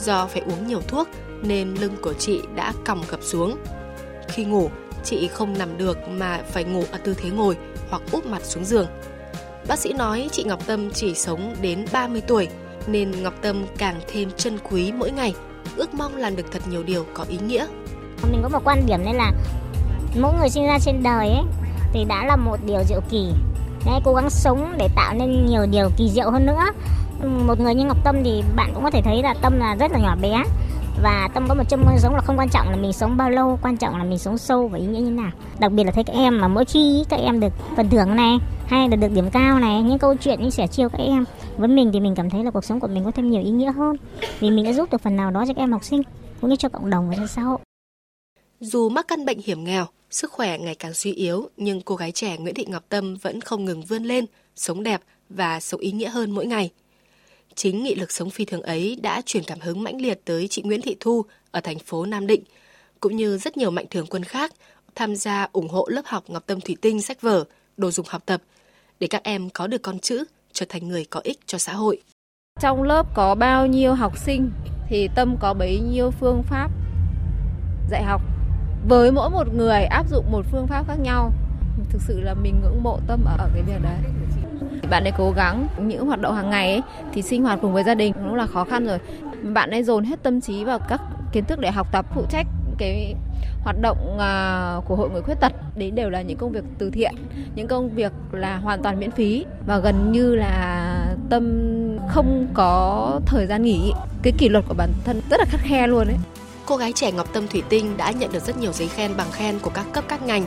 Do 0.00 0.26
phải 0.26 0.42
uống 0.42 0.66
nhiều 0.66 0.80
thuốc 0.80 1.08
nên 1.42 1.74
lưng 1.74 1.96
của 2.02 2.12
chị 2.12 2.40
đã 2.54 2.72
còng 2.86 3.02
gập 3.08 3.20
xuống. 3.22 3.56
Khi 4.28 4.44
ngủ, 4.44 4.70
chị 5.04 5.28
không 5.28 5.58
nằm 5.58 5.78
được 5.78 6.08
mà 6.08 6.42
phải 6.50 6.64
ngủ 6.64 6.84
ở 6.92 6.98
tư 6.98 7.14
thế 7.14 7.30
ngồi 7.30 7.56
hoặc 7.90 8.02
úp 8.12 8.26
mặt 8.26 8.44
xuống 8.44 8.64
giường. 8.64 8.86
Bác 9.68 9.78
sĩ 9.78 9.92
nói 9.92 10.28
chị 10.32 10.44
Ngọc 10.44 10.66
Tâm 10.66 10.90
chỉ 10.90 11.14
sống 11.14 11.56
đến 11.60 11.84
30 11.92 12.22
tuổi 12.26 12.48
nên 12.86 13.22
Ngọc 13.22 13.34
Tâm 13.42 13.64
càng 13.78 14.00
thêm 14.08 14.30
trân 14.30 14.58
quý 14.58 14.92
mỗi 14.92 15.10
ngày 15.10 15.34
ước 15.76 15.94
mong 15.94 16.16
làm 16.16 16.36
được 16.36 16.44
thật 16.52 16.62
nhiều 16.70 16.82
điều 16.82 17.04
có 17.14 17.24
ý 17.28 17.38
nghĩa. 17.46 17.66
Mình 18.32 18.40
có 18.42 18.48
một 18.48 18.60
quan 18.64 18.86
điểm 18.86 19.04
đây 19.04 19.14
là 19.14 19.32
mỗi 20.20 20.32
người 20.38 20.48
sinh 20.48 20.66
ra 20.66 20.78
trên 20.78 21.02
đời 21.02 21.28
ấy, 21.28 21.44
thì 21.92 22.04
đã 22.04 22.24
là 22.24 22.36
một 22.36 22.56
điều 22.66 22.82
diệu 22.84 23.00
kỳ. 23.10 23.32
Nên 23.86 24.02
cố 24.04 24.14
gắng 24.14 24.30
sống 24.30 24.74
để 24.78 24.88
tạo 24.96 25.14
nên 25.14 25.46
nhiều 25.46 25.66
điều 25.70 25.90
kỳ 25.96 26.08
diệu 26.08 26.30
hơn 26.30 26.46
nữa. 26.46 26.62
Một 27.46 27.60
người 27.60 27.74
như 27.74 27.84
Ngọc 27.84 28.04
Tâm 28.04 28.16
thì 28.24 28.42
bạn 28.56 28.70
cũng 28.74 28.84
có 28.84 28.90
thể 28.90 29.02
thấy 29.02 29.22
là 29.22 29.34
Tâm 29.42 29.58
là 29.58 29.74
rất 29.74 29.92
là 29.92 29.98
nhỏ 29.98 30.16
bé 30.22 30.42
và 31.02 31.28
tâm 31.34 31.46
có 31.48 31.54
một 31.54 31.64
chân 31.68 31.84
ngôn 31.84 31.98
sống 31.98 32.14
là 32.14 32.20
không 32.20 32.38
quan 32.38 32.48
trọng 32.48 32.70
là 32.70 32.76
mình 32.76 32.92
sống 32.92 33.16
bao 33.16 33.30
lâu, 33.30 33.58
quan 33.62 33.76
trọng 33.76 33.96
là 33.96 34.04
mình 34.04 34.18
sống 34.18 34.38
sâu 34.38 34.68
và 34.68 34.78
ý 34.78 34.86
nghĩa 34.86 35.00
như 35.00 35.10
nào 35.10 35.30
đặc 35.58 35.72
biệt 35.72 35.84
là 35.84 35.92
thấy 35.92 36.04
các 36.04 36.12
em 36.12 36.40
mà 36.40 36.48
mỗi 36.48 36.64
khi 36.64 37.04
các 37.08 37.20
em 37.20 37.40
được 37.40 37.52
phần 37.76 37.90
thưởng 37.90 38.16
này, 38.16 38.38
hay 38.66 38.88
là 38.88 38.96
được 38.96 39.12
điểm 39.14 39.30
cao 39.30 39.58
này, 39.58 39.82
những 39.82 39.98
câu 39.98 40.14
chuyện, 40.14 40.40
những 40.40 40.50
sẻ 40.50 40.66
chiêu 40.66 40.88
các 40.88 40.98
em 40.98 41.24
với 41.56 41.68
mình 41.68 41.90
thì 41.92 42.00
mình 42.00 42.14
cảm 42.16 42.30
thấy 42.30 42.44
là 42.44 42.50
cuộc 42.50 42.64
sống 42.64 42.80
của 42.80 42.88
mình 42.88 43.04
có 43.04 43.10
thêm 43.10 43.30
nhiều 43.30 43.42
ý 43.42 43.50
nghĩa 43.50 43.72
hơn. 43.72 43.96
Vì 44.40 44.50
mình 44.50 44.64
đã 44.64 44.72
giúp 44.72 44.92
được 44.92 45.00
phần 45.00 45.16
nào 45.16 45.30
đó 45.30 45.44
cho 45.46 45.54
các 45.54 45.62
em 45.62 45.72
học 45.72 45.84
sinh 45.84 46.02
cũng 46.40 46.50
như 46.50 46.56
cho 46.56 46.68
cộng 46.68 46.90
đồng 46.90 47.10
và 47.10 47.16
cho 47.16 47.26
xã 47.26 47.42
hội. 47.42 47.58
Dù 48.60 48.88
mắc 48.88 49.08
căn 49.08 49.24
bệnh 49.24 49.38
hiểm 49.44 49.64
nghèo 49.64 49.86
sức 50.10 50.32
khỏe 50.32 50.58
ngày 50.58 50.74
càng 50.74 50.94
suy 50.94 51.12
yếu 51.12 51.48
nhưng 51.56 51.80
cô 51.80 51.96
gái 51.96 52.12
trẻ 52.12 52.38
Nguyễn 52.38 52.54
Thị 52.54 52.64
Ngọc 52.68 52.84
Tâm 52.88 53.16
vẫn 53.16 53.40
không 53.40 53.64
ngừng 53.64 53.82
vươn 53.82 54.04
lên 54.04 54.26
sống 54.56 54.82
đẹp 54.82 55.00
và 55.28 55.60
sống 55.60 55.80
ý 55.80 55.92
nghĩa 55.92 56.08
hơn 56.08 56.30
mỗi 56.30 56.46
ngày. 56.46 56.70
Chính 57.54 57.82
nghị 57.82 57.94
lực 57.94 58.12
sống 58.12 58.30
phi 58.30 58.44
thường 58.44 58.62
ấy 58.62 58.98
đã 59.02 59.22
truyền 59.26 59.44
cảm 59.44 59.60
hứng 59.60 59.82
mãnh 59.82 60.00
liệt 60.00 60.20
tới 60.24 60.48
chị 60.48 60.62
Nguyễn 60.62 60.82
Thị 60.82 60.96
Thu 61.00 61.24
ở 61.50 61.60
thành 61.60 61.78
phố 61.78 62.06
Nam 62.06 62.26
Định, 62.26 62.42
cũng 63.00 63.16
như 63.16 63.38
rất 63.38 63.56
nhiều 63.56 63.70
mạnh 63.70 63.86
thường 63.90 64.06
quân 64.10 64.24
khác 64.24 64.52
tham 64.94 65.16
gia 65.16 65.48
ủng 65.52 65.68
hộ 65.68 65.86
lớp 65.90 66.02
học 66.04 66.24
Ngọc 66.28 66.46
Tâm 66.46 66.60
Thủy 66.60 66.76
Tinh 66.80 67.02
sách 67.02 67.20
vở, 67.20 67.44
đồ 67.76 67.90
dùng 67.90 68.06
học 68.08 68.22
tập. 68.26 68.42
Để 69.00 69.06
các 69.06 69.22
em 69.24 69.50
có 69.50 69.66
được 69.66 69.82
con 69.82 69.98
chữ, 69.98 70.24
trở 70.52 70.66
thành 70.68 70.88
người 70.88 71.04
có 71.10 71.20
ích 71.24 71.38
cho 71.46 71.58
xã 71.58 71.72
hội. 71.72 72.02
Trong 72.60 72.82
lớp 72.82 73.06
có 73.14 73.34
bao 73.34 73.66
nhiêu 73.66 73.94
học 73.94 74.18
sinh 74.18 74.50
thì 74.88 75.08
Tâm 75.14 75.36
có 75.40 75.54
bấy 75.54 75.80
nhiêu 75.80 76.10
phương 76.10 76.42
pháp 76.42 76.70
dạy 77.90 78.02
học. 78.02 78.22
Với 78.88 79.12
mỗi 79.12 79.30
một 79.30 79.54
người 79.54 79.82
áp 79.84 80.08
dụng 80.10 80.32
một 80.32 80.46
phương 80.50 80.66
pháp 80.66 80.86
khác 80.86 80.96
nhau. 81.00 81.32
Thực 81.90 82.02
sự 82.02 82.20
là 82.20 82.34
mình 82.34 82.60
ngưỡng 82.62 82.82
mộ 82.82 82.98
Tâm 83.06 83.24
ở 83.24 83.48
cái 83.54 83.62
việc 83.62 83.82
đấy 83.82 84.12
bạn 84.92 85.04
ấy 85.04 85.12
cố 85.18 85.30
gắng 85.30 85.68
những 85.78 86.06
hoạt 86.06 86.20
động 86.20 86.34
hàng 86.34 86.50
ngày 86.50 86.70
ấy, 86.70 86.82
thì 87.12 87.22
sinh 87.22 87.42
hoạt 87.42 87.58
cùng 87.62 87.72
với 87.72 87.84
gia 87.84 87.94
đình 87.94 88.12
cũng 88.12 88.34
là 88.34 88.46
khó 88.46 88.64
khăn 88.64 88.86
rồi 88.86 88.98
bạn 89.42 89.70
ấy 89.70 89.82
dồn 89.82 90.04
hết 90.04 90.22
tâm 90.22 90.40
trí 90.40 90.64
vào 90.64 90.78
các 90.88 91.00
kiến 91.32 91.44
thức 91.44 91.60
để 91.60 91.70
học 91.70 91.92
tập 91.92 92.06
phụ 92.14 92.24
trách 92.30 92.46
cái 92.78 93.14
hoạt 93.62 93.76
động 93.80 94.18
à, 94.18 94.76
của 94.88 94.96
hội 94.96 95.10
người 95.10 95.22
khuyết 95.22 95.40
tật, 95.40 95.52
đấy 95.76 95.90
đều 95.90 96.10
là 96.10 96.22
những 96.22 96.38
công 96.38 96.52
việc 96.52 96.64
từ 96.78 96.90
thiện, 96.90 97.14
những 97.54 97.68
công 97.68 97.90
việc 97.90 98.12
là 98.32 98.56
hoàn 98.56 98.82
toàn 98.82 99.00
miễn 99.00 99.10
phí 99.10 99.44
và 99.66 99.78
gần 99.78 100.12
như 100.12 100.34
là 100.34 101.06
tâm 101.30 101.72
không 102.08 102.46
có 102.54 103.20
thời 103.26 103.46
gian 103.46 103.62
nghỉ. 103.62 103.92
Cái 104.22 104.32
kỷ 104.38 104.48
luật 104.48 104.64
của 104.68 104.74
bản 104.74 104.90
thân 105.04 105.20
rất 105.30 105.40
là 105.40 105.46
khắt 105.48 105.60
khe 105.60 105.86
luôn 105.86 106.06
đấy 106.06 106.16
cô 106.66 106.76
gái 106.76 106.92
trẻ 106.92 107.12
Ngọc 107.12 107.32
Tâm 107.32 107.48
Thủy 107.48 107.62
Tinh 107.68 107.96
đã 107.96 108.10
nhận 108.10 108.32
được 108.32 108.42
rất 108.46 108.56
nhiều 108.58 108.72
giấy 108.72 108.88
khen 108.88 109.16
bằng 109.16 109.30
khen 109.32 109.58
của 109.58 109.70
các 109.70 109.86
cấp 109.92 110.04
các 110.08 110.22
ngành, 110.22 110.44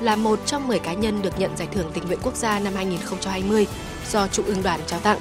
là 0.00 0.16
một 0.16 0.38
trong 0.46 0.68
10 0.68 0.78
cá 0.78 0.92
nhân 0.92 1.22
được 1.22 1.40
nhận 1.40 1.56
giải 1.56 1.68
thưởng 1.72 1.90
tình 1.94 2.06
nguyện 2.06 2.18
quốc 2.22 2.36
gia 2.36 2.58
năm 2.58 2.72
2020 2.74 3.66
do 4.10 4.28
Trung 4.28 4.46
ương 4.46 4.62
đoàn 4.62 4.80
trao 4.86 5.00
tặng. 5.00 5.18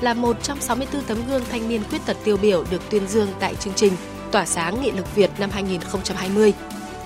Là 0.00 0.14
một 0.14 0.42
trong 0.42 0.60
64 0.60 1.02
tấm 1.02 1.18
gương 1.28 1.42
thanh 1.50 1.68
niên 1.68 1.82
khuyết 1.90 2.06
tật 2.06 2.16
tiêu 2.24 2.36
biểu 2.42 2.64
được 2.70 2.82
tuyên 2.90 3.06
dương 3.06 3.28
tại 3.40 3.54
chương 3.54 3.74
trình. 3.76 3.92
Tỏa 4.32 4.46
sáng 4.46 4.82
nghị 4.82 4.90
lực 4.90 5.14
Việt 5.14 5.30
năm 5.38 5.50
2020 5.52 6.52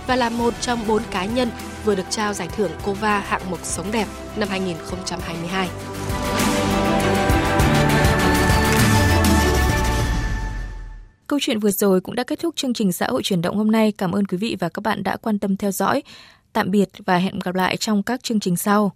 và 0.06 0.16
là 0.16 0.30
một 0.30 0.54
trong 0.60 0.86
bốn 0.86 1.02
cá 1.10 1.24
nhân 1.24 1.50
vừa 1.84 1.94
được 1.94 2.10
trao 2.10 2.34
giải 2.34 2.48
thưởng 2.56 2.70
COVA 2.84 3.18
hạng 3.18 3.50
mục 3.50 3.58
sống 3.62 3.86
đẹp 3.92 4.06
năm 4.36 4.48
2022. 4.48 5.68
Câu 11.26 11.38
chuyện 11.42 11.58
vừa 11.58 11.70
rồi 11.70 12.00
cũng 12.00 12.14
đã 12.14 12.24
kết 12.24 12.38
thúc 12.38 12.56
chương 12.56 12.74
trình 12.74 12.92
xã 12.92 13.06
hội 13.06 13.22
chuyển 13.22 13.42
động 13.42 13.56
hôm 13.56 13.70
nay. 13.70 13.92
Cảm 13.92 14.12
ơn 14.12 14.26
quý 14.26 14.38
vị 14.38 14.56
và 14.60 14.68
các 14.68 14.80
bạn 14.82 15.02
đã 15.02 15.16
quan 15.16 15.38
tâm 15.38 15.56
theo 15.56 15.70
dõi. 15.70 16.02
Tạm 16.52 16.70
biệt 16.70 16.88
và 17.06 17.16
hẹn 17.16 17.38
gặp 17.38 17.54
lại 17.54 17.76
trong 17.76 18.02
các 18.02 18.22
chương 18.22 18.40
trình 18.40 18.56
sau. 18.56 18.92